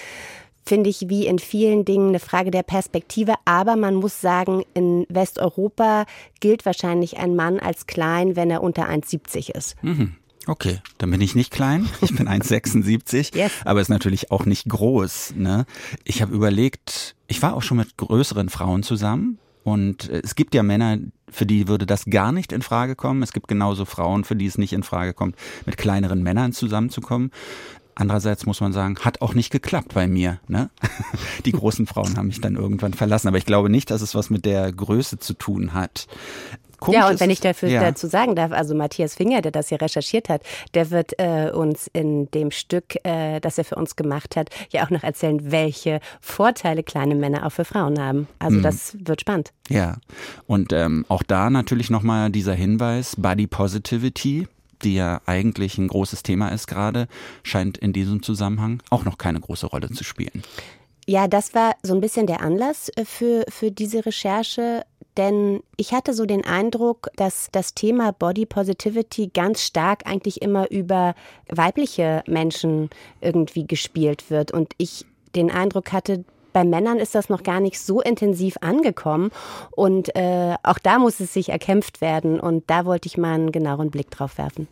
finde 0.68 0.90
ich, 0.90 1.10
wie 1.10 1.28
in 1.28 1.40
vielen 1.40 1.86
Dingen 1.86 2.10
eine 2.10 2.20
Frage 2.20 2.52
der 2.52 2.64
Perspektive. 2.64 3.36
Aber 3.46 3.76
man 3.76 3.96
muss 3.96 4.20
sagen, 4.20 4.64
in 4.74 5.06
Westeuropa 5.10 6.06
gilt 6.40 6.66
wahrscheinlich 6.66 7.18
ein 7.18 7.36
Mann 7.36 7.60
als 7.60 7.86
klein, 7.86 8.36
wenn 8.36 8.50
er 8.50 8.64
unter 8.64 8.90
1,70 8.90 9.56
ist. 9.56 9.76
Mhm. 9.84 10.16
Okay, 10.48 10.80
dann 11.00 11.10
bin 11.10 11.22
ich 11.22 11.34
nicht 11.34 11.52
klein. 11.52 11.90
Ich 12.02 12.16
bin 12.16 12.28
1,76, 12.30 13.36
yes. 13.36 13.52
aber 13.66 13.82
ist 13.82 13.90
natürlich 13.90 14.32
auch 14.32 14.46
nicht 14.46 14.70
groß. 14.70 15.34
Ne? 15.36 15.66
Ich 16.04 16.22
habe 16.22 16.36
überlegt, 16.36 17.16
ich 17.28 17.42
war 17.42 17.56
auch 17.56 17.64
schon 17.64 17.78
mit 17.78 17.98
größeren 17.98 18.50
Frauen 18.50 18.84
zusammen 18.84 19.40
Und 19.66 20.10
äh, 20.10 20.22
es 20.24 20.36
gibt 20.36 20.54
ja 20.54 20.64
Männer, 20.64 21.00
für 21.28 21.46
die 21.46 21.68
würde 21.68 21.86
das 21.86 22.06
gar 22.06 22.32
nicht 22.32 22.54
in 22.54 22.62
Frage 22.62 22.96
kommen. 22.96 23.24
Es 23.24 23.34
gibt 23.34 23.48
genauso 23.48 23.84
Frauen, 23.84 24.24
für 24.24 24.36
die 24.36 24.46
es 24.46 24.58
nicht 24.58 24.72
in 24.72 24.84
Frage 24.84 25.14
kommt, 25.14 25.36
mit 25.66 25.76
kleineren 25.76 26.22
Männern 26.24 26.54
zusammenzukommen. 26.54 27.32
Andererseits 27.96 28.46
muss 28.46 28.62
man 28.62 28.74
sagen, 28.74 29.00
hat 29.00 29.22
auch 29.22 29.34
nicht 29.34 29.52
geklappt 29.52 29.96
bei 29.96 30.08
mir. 30.08 30.40
Ne? 30.48 30.70
Die 31.46 31.52
großen 31.52 31.88
Frauen 31.88 32.16
haben 32.16 32.28
mich 32.28 32.42
dann 32.42 32.56
irgendwann 32.56 32.94
verlassen. 32.94 33.28
Aber 33.28 33.38
ich 33.38 33.46
glaube 33.46 33.70
nicht, 33.70 33.90
dass 33.90 34.02
es 34.02 34.14
was 34.14 34.30
mit 34.30 34.46
der 34.46 34.72
Größe 34.72 35.18
zu 35.18 35.34
tun 35.34 35.74
hat. 35.74 36.08
Komisch 36.86 37.00
ja, 37.00 37.10
und 37.10 37.20
wenn 37.20 37.32
ich 37.32 37.40
dafür 37.40 37.70
ja. 37.70 37.82
dazu 37.82 38.06
sagen 38.08 38.36
darf, 38.36 38.52
also 38.52 38.76
Matthias 38.76 39.16
Finger, 39.16 39.42
der 39.42 39.52
das 39.52 39.70
hier 39.70 39.82
recherchiert 39.82 40.30
hat, 40.30 40.44
der 40.76 40.92
wird 40.92 41.18
äh, 41.18 41.50
uns 41.52 41.90
in 41.94 42.30
dem 42.32 42.52
Stück, 42.52 43.04
äh, 43.04 43.40
das 43.40 43.58
er 43.58 43.66
für 43.66 43.76
uns 43.76 43.96
gemacht 43.96 44.36
hat, 44.36 44.50
ja 44.70 44.86
auch 44.86 44.92
noch 44.92 45.02
erzählen, 45.04 45.52
welche 45.52 46.00
Vorteile 46.22 46.84
kleine 46.84 47.16
Männer 47.16 47.46
auch 47.46 47.52
für 47.52 47.66
Frauen 47.66 48.00
haben. 48.00 48.28
Also 48.38 48.58
mhm. 48.58 48.62
das 48.62 48.96
wird 49.00 49.22
spannend. 49.22 49.52
Ja, 49.68 49.98
und 50.46 50.74
ähm, 50.74 51.06
auch 51.08 51.24
da 51.24 51.50
natürlich 51.50 51.90
nochmal 51.90 52.30
dieser 52.30 52.54
Hinweis, 52.54 53.16
Body 53.18 53.48
Positivity, 53.48 54.48
die 54.84 54.96
ja 54.96 55.22
eigentlich 55.26 55.80
ein 55.80 55.88
großes 55.88 56.22
Thema 56.22 56.50
ist 56.50 56.68
gerade, 56.68 57.08
scheint 57.42 57.78
in 57.80 57.94
diesem 57.94 58.22
Zusammenhang 58.22 58.84
auch 58.92 59.06
noch 59.06 59.18
keine 59.18 59.40
große 59.40 59.66
Rolle 59.66 59.90
zu 59.90 60.04
spielen. 60.04 60.44
Ja, 61.08 61.28
das 61.28 61.54
war 61.54 61.76
so 61.84 61.94
ein 61.94 62.02
bisschen 62.02 62.26
der 62.26 62.42
Anlass 62.42 62.90
äh, 62.96 63.06
für, 63.06 63.46
für 63.50 63.72
diese 63.72 64.06
Recherche. 64.06 64.84
Denn 65.18 65.62
ich 65.78 65.94
hatte 65.94 66.14
so 66.14 66.26
den 66.26 66.44
Eindruck, 66.44 67.10
dass 67.16 67.48
das 67.52 67.74
Thema 67.74 68.12
Body 68.12 68.46
Positivity 68.46 69.32
ganz 69.34 69.62
stark 69.62 70.02
eigentlich 70.06 70.42
immer 70.42 70.70
über 70.72 71.16
weibliche 71.48 72.22
Menschen 72.28 72.90
irgendwie 73.22 73.66
gespielt 73.66 74.30
wird. 74.30 74.52
Und 74.52 74.74
ich 74.78 75.06
den 75.36 75.52
Eindruck 75.52 75.94
hatte, 75.94 76.26
bei 76.52 76.66
Männern 76.66 77.00
ist 77.00 77.16
das 77.16 77.30
noch 77.30 77.44
gar 77.44 77.60
nicht 77.62 77.80
so 77.80 78.02
intensiv 78.02 78.58
angekommen. 78.60 79.32
Und 79.72 80.14
äh, 80.16 80.56
auch 80.64 80.80
da 80.80 81.00
muss 81.00 81.20
es 81.22 81.34
sich 81.34 81.50
erkämpft 81.50 82.02
werden. 82.02 82.40
Und 82.40 82.64
da 82.68 82.86
wollte 82.86 83.08
ich 83.08 83.18
mal 83.18 83.36
einen 83.36 83.52
genaueren 83.54 83.92
Blick 83.92 84.12
drauf 84.12 84.38
werfen. 84.38 84.68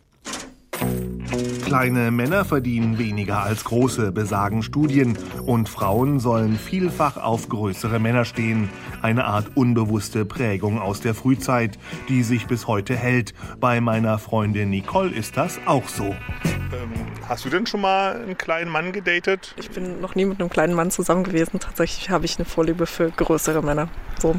Kleine 1.74 2.12
Männer 2.12 2.44
verdienen 2.44 2.98
weniger 2.98 3.42
als 3.42 3.64
große, 3.64 4.12
besagen 4.12 4.62
Studien. 4.62 5.18
Und 5.44 5.68
Frauen 5.68 6.20
sollen 6.20 6.56
vielfach 6.56 7.16
auf 7.16 7.48
größere 7.48 7.98
Männer 7.98 8.24
stehen. 8.24 8.70
Eine 9.02 9.24
Art 9.24 9.56
unbewusste 9.56 10.24
Prägung 10.24 10.80
aus 10.80 11.00
der 11.00 11.14
Frühzeit, 11.14 11.76
die 12.08 12.22
sich 12.22 12.46
bis 12.46 12.68
heute 12.68 12.94
hält. 12.94 13.34
Bei 13.58 13.80
meiner 13.80 14.20
Freundin 14.20 14.70
Nicole 14.70 15.10
ist 15.10 15.36
das 15.36 15.58
auch 15.66 15.88
so. 15.88 16.04
Ähm, 16.04 16.92
hast 17.28 17.44
du 17.44 17.50
denn 17.50 17.66
schon 17.66 17.80
mal 17.80 18.22
einen 18.22 18.38
kleinen 18.38 18.70
Mann 18.70 18.92
gedatet? 18.92 19.52
Ich 19.58 19.70
bin 19.70 20.00
noch 20.00 20.14
nie 20.14 20.26
mit 20.26 20.40
einem 20.40 20.50
kleinen 20.50 20.74
Mann 20.74 20.92
zusammen 20.92 21.24
gewesen. 21.24 21.58
Tatsächlich 21.58 22.08
habe 22.08 22.24
ich 22.24 22.38
eine 22.38 22.44
Vorliebe 22.44 22.86
für 22.86 23.10
größere 23.10 23.64
Männer. 23.64 23.88
So 24.20 24.36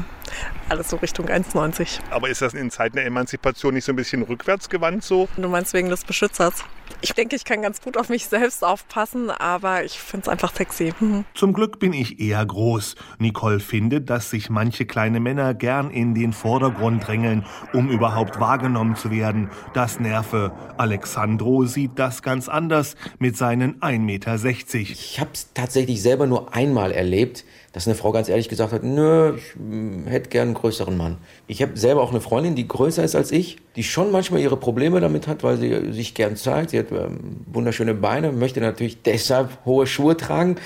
alles 0.68 0.90
so 0.90 0.96
Richtung 0.96 1.26
1,90. 1.26 2.00
Aber 2.10 2.28
ist 2.28 2.42
das 2.42 2.54
in 2.54 2.70
Zeiten 2.70 2.96
der 2.96 3.06
Emanzipation 3.06 3.74
nicht 3.74 3.84
so 3.84 3.92
ein 3.92 3.96
bisschen 3.96 4.22
rückwärts 4.22 4.68
gewandt 4.68 5.04
so? 5.04 5.28
Du 5.36 5.48
meinst 5.48 5.72
wegen 5.74 5.88
des 5.88 6.04
Beschützers? 6.04 6.64
Ich 7.00 7.12
denke, 7.12 7.36
ich 7.36 7.44
kann 7.44 7.62
ganz 7.62 7.80
gut 7.80 7.96
auf 7.96 8.08
mich 8.08 8.26
selbst 8.26 8.64
aufpassen, 8.64 9.30
aber 9.30 9.84
ich 9.84 9.98
finde 9.98 10.24
es 10.24 10.28
einfach 10.28 10.54
sexy. 10.54 10.94
Mhm. 10.98 11.24
Zum 11.34 11.52
Glück 11.52 11.78
bin 11.78 11.92
ich 11.92 12.20
eher 12.20 12.44
groß. 12.44 12.94
Nicole 13.18 13.60
findet, 13.60 14.08
dass 14.08 14.30
sich 14.30 14.50
manche 14.50 14.86
kleine 14.86 15.20
Männer 15.20 15.52
gern 15.54 15.90
in 15.90 16.14
den 16.14 16.32
Vordergrund 16.32 17.06
drängeln, 17.06 17.44
um 17.72 17.90
überhaupt 17.90 18.40
wahrgenommen 18.40 18.96
zu 18.96 19.10
werden. 19.10 19.50
Das 19.74 20.00
nerve. 20.00 20.52
Alexandro 20.78 21.64
sieht 21.64 21.98
das 21.98 22.22
ganz 22.22 22.48
anders 22.48 22.96
mit 23.18 23.36
seinen 23.36 23.80
1,60 23.80 23.98
Meter. 23.98 24.34
Ich 24.74 25.20
habe 25.20 25.30
es 25.32 25.52
tatsächlich 25.52 26.00
selber 26.02 26.26
nur 26.26 26.54
einmal 26.54 26.92
erlebt 26.92 27.44
dass 27.76 27.86
eine 27.86 27.94
Frau 27.94 28.10
ganz 28.10 28.30
ehrlich 28.30 28.48
gesagt 28.48 28.72
hat, 28.72 28.84
nö, 28.84 29.36
ich 29.36 29.54
hm, 29.54 30.06
hätte 30.16 30.30
gern 30.30 30.48
einen 30.48 30.54
größeren 30.54 30.96
Mann. 30.96 31.18
Ich 31.46 31.62
habe 31.62 31.76
selber 31.76 32.02
auch 32.02 32.10
eine 32.10 32.20
Freundin, 32.20 32.56
die 32.56 32.66
größer 32.66 33.04
ist 33.04 33.14
als 33.14 33.30
ich, 33.30 33.58
die 33.76 33.84
schon 33.84 34.10
manchmal 34.10 34.40
ihre 34.40 34.56
Probleme 34.56 35.00
damit 35.00 35.28
hat, 35.28 35.44
weil 35.44 35.56
sie 35.58 35.92
sich 35.92 36.14
gern 36.14 36.36
zeigt. 36.36 36.70
Sie 36.70 36.78
hat 36.78 36.90
ähm, 36.90 37.44
wunderschöne 37.46 37.94
Beine, 37.94 38.32
möchte 38.32 38.60
natürlich 38.60 39.02
deshalb 39.02 39.64
hohe 39.64 39.86
Schuhe 39.86 40.16
tragen 40.16 40.56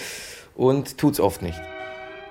und 0.54 0.96
tut 0.96 1.14
es 1.14 1.20
oft 1.20 1.42
nicht. 1.42 1.60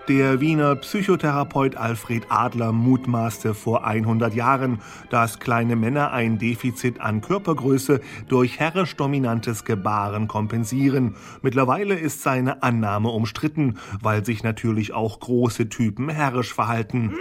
Der 0.10 0.42
Wiener 0.42 0.76
Psychotherapeut 0.76 1.76
Alfred 1.76 2.26
Adler 2.30 2.72
mutmaßte 2.72 3.54
vor 3.54 3.86
100 3.86 4.34
Jahren, 4.34 4.80
dass 5.12 5.40
kleine 5.40 5.76
Männer 5.76 6.12
ein 6.12 6.40
Defizit 6.40 7.00
an 7.00 7.22
Körpergröße 7.22 8.02
durch 8.28 8.60
herrisch 8.60 8.96
dominantes 8.96 9.66
Gebaren 9.66 10.28
kompensieren. 10.28 11.16
Mittlerweile 11.44 11.94
ist 11.94 12.24
seine 12.24 12.64
Annahme 12.64 13.10
umstritten, 13.10 13.78
weil 14.02 14.26
sich 14.26 14.42
natürlich 14.42 14.94
auch 14.94 15.20
große 15.20 15.70
Typen 15.70 16.10
herrisch 16.10 16.56
verhalten. 16.56 17.14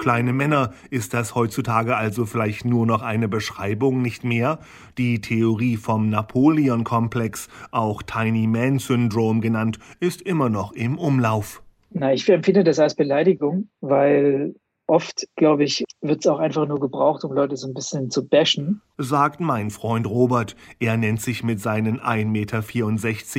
Kleine 0.00 0.32
Männer, 0.32 0.72
ist 0.88 1.12
das 1.12 1.34
heutzutage 1.34 1.98
also 1.98 2.24
vielleicht 2.24 2.64
nur 2.64 2.86
noch 2.86 3.02
eine 3.02 3.28
Beschreibung, 3.28 4.00
nicht 4.00 4.24
mehr? 4.24 4.58
Die 4.96 5.20
Theorie 5.20 5.76
vom 5.76 6.08
Napoleon-Komplex, 6.08 7.48
auch 7.72 8.02
Tiny 8.02 8.46
Man 8.46 8.78
Syndrome 8.78 9.40
genannt, 9.40 9.78
ist 10.00 10.22
immer 10.22 10.48
noch 10.48 10.72
im 10.72 10.96
Umlauf. 10.96 11.62
Na, 11.90 12.12
ich 12.12 12.28
empfinde 12.28 12.64
das 12.64 12.78
als 12.78 12.94
Beleidigung, 12.94 13.68
weil 13.80 14.54
oft, 14.86 15.26
glaube 15.36 15.64
ich, 15.64 15.84
wird 16.00 16.20
es 16.20 16.26
auch 16.26 16.38
einfach 16.38 16.66
nur 16.66 16.78
gebraucht, 16.80 17.24
um 17.24 17.32
Leute 17.32 17.56
so 17.56 17.66
ein 17.66 17.74
bisschen 17.74 18.10
zu 18.10 18.26
bashen. 18.26 18.80
Sagt 18.98 19.40
mein 19.40 19.70
Freund 19.70 20.08
Robert. 20.08 20.56
Er 20.78 20.96
nennt 20.96 21.20
sich 21.20 21.42
mit 21.42 21.60
seinen 21.60 22.00
1,64 22.00 22.24
Meter 22.26 22.62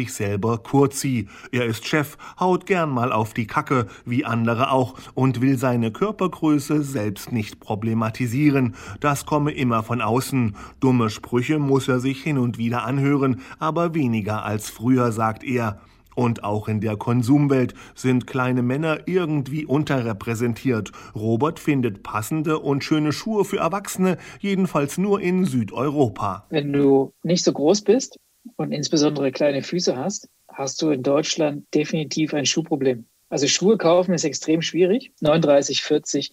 selber 0.09 0.57
Kurzi. 0.59 1.27
Er 1.51 1.65
ist 1.65 1.87
Chef, 1.87 2.17
haut 2.39 2.65
gern 2.65 2.89
mal 2.89 3.11
auf 3.11 3.33
die 3.33 3.47
Kacke, 3.47 3.87
wie 4.05 4.25
andere 4.25 4.71
auch, 4.71 4.95
und 5.13 5.41
will 5.41 5.57
seine 5.57 5.91
Körpergröße 5.91 6.83
selbst 6.83 7.31
nicht 7.31 7.59
problematisieren. 7.59 8.75
Das 8.99 9.25
komme 9.25 9.51
immer 9.51 9.83
von 9.83 10.01
außen. 10.01 10.55
Dumme 10.79 11.09
Sprüche 11.09 11.59
muss 11.59 11.87
er 11.87 11.99
sich 11.99 12.21
hin 12.21 12.37
und 12.37 12.57
wieder 12.57 12.83
anhören, 12.83 13.41
aber 13.59 13.93
weniger 13.93 14.43
als 14.43 14.69
früher, 14.69 15.11
sagt 15.11 15.43
er. 15.43 15.79
Und 16.17 16.43
auch 16.43 16.67
in 16.67 16.81
der 16.81 16.97
Konsumwelt 16.97 17.75
sind 17.93 18.25
kleine 18.25 18.63
Männer 18.63 19.01
irgendwie 19.05 19.67
unterrepräsentiert. 19.67 20.91
Robert 21.13 21.59
findet 21.59 22.01
passende 22.01 22.57
und 22.57 22.83
schöne 22.83 23.13
Schuhe 23.13 23.45
für 23.45 23.57
Erwachsene, 23.57 24.17
jedenfalls 24.39 24.97
nur 24.97 25.21
in 25.21 25.45
Südeuropa. 25.45 26.47
Wenn 26.49 26.73
du 26.73 27.13
nicht 27.21 27.43
so 27.43 27.53
groß 27.53 27.83
bist 27.83 28.17
und 28.55 28.71
insbesondere 28.71 29.31
kleine 29.31 29.61
Füße 29.61 29.95
hast, 29.95 30.27
hast 30.51 30.81
du 30.81 30.89
in 30.89 31.03
Deutschland 31.03 31.65
definitiv 31.75 32.33
ein 32.33 32.47
Schuhproblem. 32.47 33.05
Also 33.29 33.45
Schuhe 33.45 33.77
kaufen 33.77 34.15
ist 34.15 34.23
extrem 34.23 34.63
schwierig. 34.63 35.11
39, 35.21 35.83
40, 35.83 36.31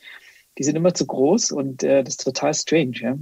die 0.56 0.62
sind 0.64 0.76
immer 0.76 0.94
zu 0.94 1.04
groß 1.04 1.52
und 1.52 1.82
äh, 1.82 2.02
das 2.02 2.14
ist 2.14 2.24
total 2.24 2.54
strange. 2.54 3.00
Ja? 3.02 3.18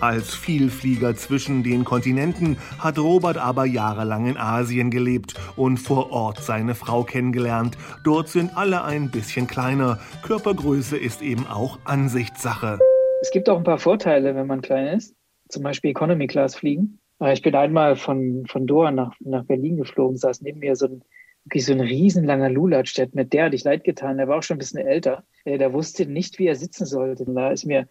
Als 0.00 0.34
Vielflieger 0.34 1.14
zwischen 1.14 1.62
den 1.62 1.84
Kontinenten 1.84 2.56
hat 2.78 2.98
Robert 2.98 3.38
aber 3.38 3.64
jahrelang 3.64 4.26
in 4.26 4.36
Asien 4.36 4.90
gelebt 4.90 5.34
und 5.56 5.78
vor 5.78 6.10
Ort 6.10 6.42
seine 6.42 6.74
Frau 6.74 7.04
kennengelernt. 7.04 7.76
Dort 8.02 8.28
sind 8.28 8.56
alle 8.56 8.84
ein 8.84 9.10
bisschen 9.10 9.46
kleiner. 9.46 9.98
Körpergröße 10.22 10.96
ist 10.96 11.22
eben 11.22 11.46
auch 11.46 11.78
Ansichtssache. 11.84 12.78
Es 13.22 13.30
gibt 13.30 13.48
auch 13.48 13.58
ein 13.58 13.64
paar 13.64 13.78
Vorteile, 13.78 14.34
wenn 14.34 14.46
man 14.46 14.60
klein 14.60 14.88
ist. 14.88 15.14
Zum 15.48 15.62
Beispiel 15.62 15.90
Economy 15.90 16.26
Class 16.26 16.54
fliegen. 16.54 16.98
Ich 17.32 17.42
bin 17.42 17.54
einmal 17.54 17.96
von, 17.96 18.44
von 18.46 18.66
Doha 18.66 18.90
nach, 18.90 19.14
nach 19.20 19.44
Berlin 19.44 19.76
geflogen, 19.76 20.16
saß 20.16 20.42
neben 20.42 20.58
mir 20.58 20.76
so 20.76 20.86
ein 20.86 21.04
wirklich 21.44 21.66
so 21.66 21.72
ein 21.72 21.80
riesenlanger 21.80 22.48
Lulatsch, 22.48 22.96
der 22.96 23.06
hat 23.06 23.14
mir 23.14 23.26
derartig 23.26 23.64
leid 23.64 23.84
getan, 23.84 24.16
der 24.16 24.28
war 24.28 24.38
auch 24.38 24.42
schon 24.42 24.56
ein 24.56 24.58
bisschen 24.58 24.80
älter. 24.86 25.24
Der 25.44 25.72
wusste 25.72 26.06
nicht, 26.06 26.38
wie 26.38 26.46
er 26.46 26.56
sitzen 26.56 26.86
sollte. 26.86 27.24
Da 27.26 27.50
ist 27.50 27.66
mir 27.66 27.86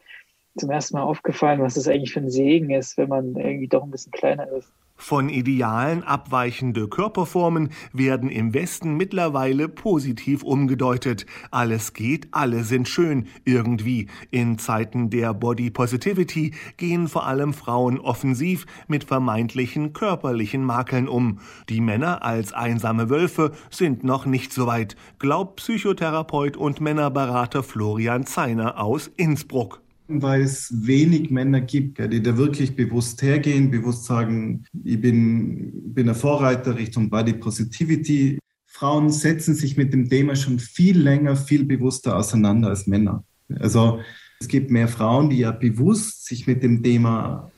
zum 0.55 0.69
ersten 0.69 0.97
Mal 0.97 1.03
aufgefallen, 1.03 1.61
was 1.61 1.75
das 1.75 1.87
eigentlich 1.87 2.13
für 2.13 2.19
ein 2.19 2.29
Segen 2.29 2.69
ist, 2.69 2.97
wenn 2.97 3.09
man 3.09 3.35
irgendwie 3.35 3.67
doch 3.67 3.83
ein 3.83 3.91
bisschen 3.91 4.11
kleiner 4.11 4.47
ist. 4.49 4.71
Von 4.95 5.27
Idealen 5.27 6.03
abweichende 6.03 6.87
Körperformen 6.87 7.71
werden 7.91 8.29
im 8.29 8.53
Westen 8.53 8.95
mittlerweile 8.95 9.67
positiv 9.67 10.43
umgedeutet. 10.43 11.25
Alles 11.51 11.93
geht, 11.93 12.27
alle 12.31 12.63
sind 12.63 12.87
schön, 12.87 13.27
irgendwie. 13.43 14.07
In 14.31 14.59
Zeiten 14.59 15.09
der 15.09 15.33
Body 15.33 15.71
Positivity 15.71 16.53
gehen 16.77 17.07
vor 17.07 17.25
allem 17.25 17.53
Frauen 17.53 17.99
offensiv 17.99 18.65
mit 18.87 19.03
vermeintlichen 19.03 19.91
körperlichen 19.91 20.63
Makeln 20.63 21.09
um. 21.09 21.39
Die 21.67 21.81
Männer 21.81 22.23
als 22.23 22.53
einsame 22.53 23.09
Wölfe 23.09 23.51
sind 23.71 24.03
noch 24.03 24.25
nicht 24.25 24.53
so 24.53 24.67
weit, 24.67 24.95
glaubt 25.19 25.57
Psychotherapeut 25.57 26.55
und 26.55 26.79
Männerberater 26.79 27.63
Florian 27.63 28.25
Zeiner 28.25 28.81
aus 28.81 29.11
Innsbruck 29.17 29.82
weil 30.07 30.41
es 30.41 30.71
wenig 30.85 31.29
Männer 31.29 31.61
gibt, 31.61 31.99
die 31.99 32.21
da 32.21 32.37
wirklich 32.37 32.75
bewusst 32.75 33.21
hergehen, 33.21 33.71
bewusst 33.71 34.05
sagen, 34.05 34.65
ich 34.83 34.99
bin, 34.99 35.93
bin 35.93 36.09
ein 36.09 36.15
Vorreiter 36.15 36.77
Richtung 36.77 37.09
Body 37.09 37.33
Positivity. 37.33 38.39
Frauen 38.65 39.09
setzen 39.09 39.55
sich 39.55 39.77
mit 39.77 39.93
dem 39.93 40.09
Thema 40.09 40.35
schon 40.35 40.59
viel 40.59 40.99
länger, 40.99 41.35
viel 41.35 41.63
bewusster 41.63 42.17
auseinander 42.17 42.69
als 42.69 42.87
Männer. 42.87 43.23
Also 43.59 43.99
es 44.39 44.47
gibt 44.47 44.71
mehr 44.71 44.87
Frauen, 44.87 45.29
die 45.29 45.39
ja 45.39 45.51
bewusst 45.51 46.25
sich 46.25 46.47
mit 46.47 46.63
dem 46.63 46.83
Thema 46.83 47.51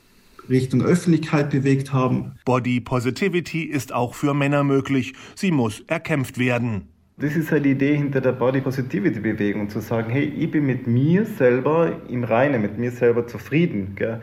Richtung 0.49 0.81
Öffentlichkeit 0.83 1.49
bewegt 1.49 1.93
haben. 1.93 2.33
Body 2.45 2.79
Positivity 2.79 3.63
ist 3.63 3.93
auch 3.93 4.13
für 4.13 4.33
Männer 4.33 4.63
möglich. 4.63 5.13
Sie 5.35 5.51
muss 5.51 5.81
erkämpft 5.87 6.37
werden. 6.37 6.89
Das 7.17 7.33
ist 7.37 7.49
halt 7.49 7.63
die 7.63 7.71
Idee 7.71 7.95
hinter 7.95 8.19
der 8.19 8.33
Body 8.33 8.59
Positivity 8.59 9.21
Bewegung, 9.21 9.69
zu 9.69 9.79
sagen, 9.79 10.09
hey, 10.09 10.25
ich 10.25 10.51
bin 10.51 10.65
mit 10.65 10.85
mir 10.85 11.25
selber 11.25 11.93
im 12.09 12.25
Reinen, 12.25 12.61
mit 12.61 12.77
mir 12.77 12.91
selber 12.91 13.25
zufrieden. 13.25 13.93
Gell? 13.95 14.19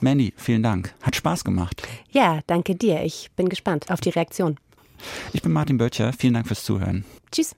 Mandy, 0.00 0.34
vielen 0.36 0.62
Dank. 0.62 0.94
Hat 1.02 1.16
Spaß 1.16 1.42
gemacht. 1.42 1.82
Ja, 2.12 2.42
danke 2.46 2.76
dir. 2.76 3.02
Ich 3.02 3.32
bin 3.34 3.48
gespannt 3.48 3.90
auf 3.90 4.00
die 4.00 4.10
Reaktion. 4.10 4.56
Ich 5.32 5.42
bin 5.42 5.50
Martin 5.50 5.78
Böttcher. 5.78 6.12
Vielen 6.12 6.34
Dank 6.34 6.46
fürs 6.46 6.62
Zuhören. 6.62 7.04
Tschüss. 7.32 7.56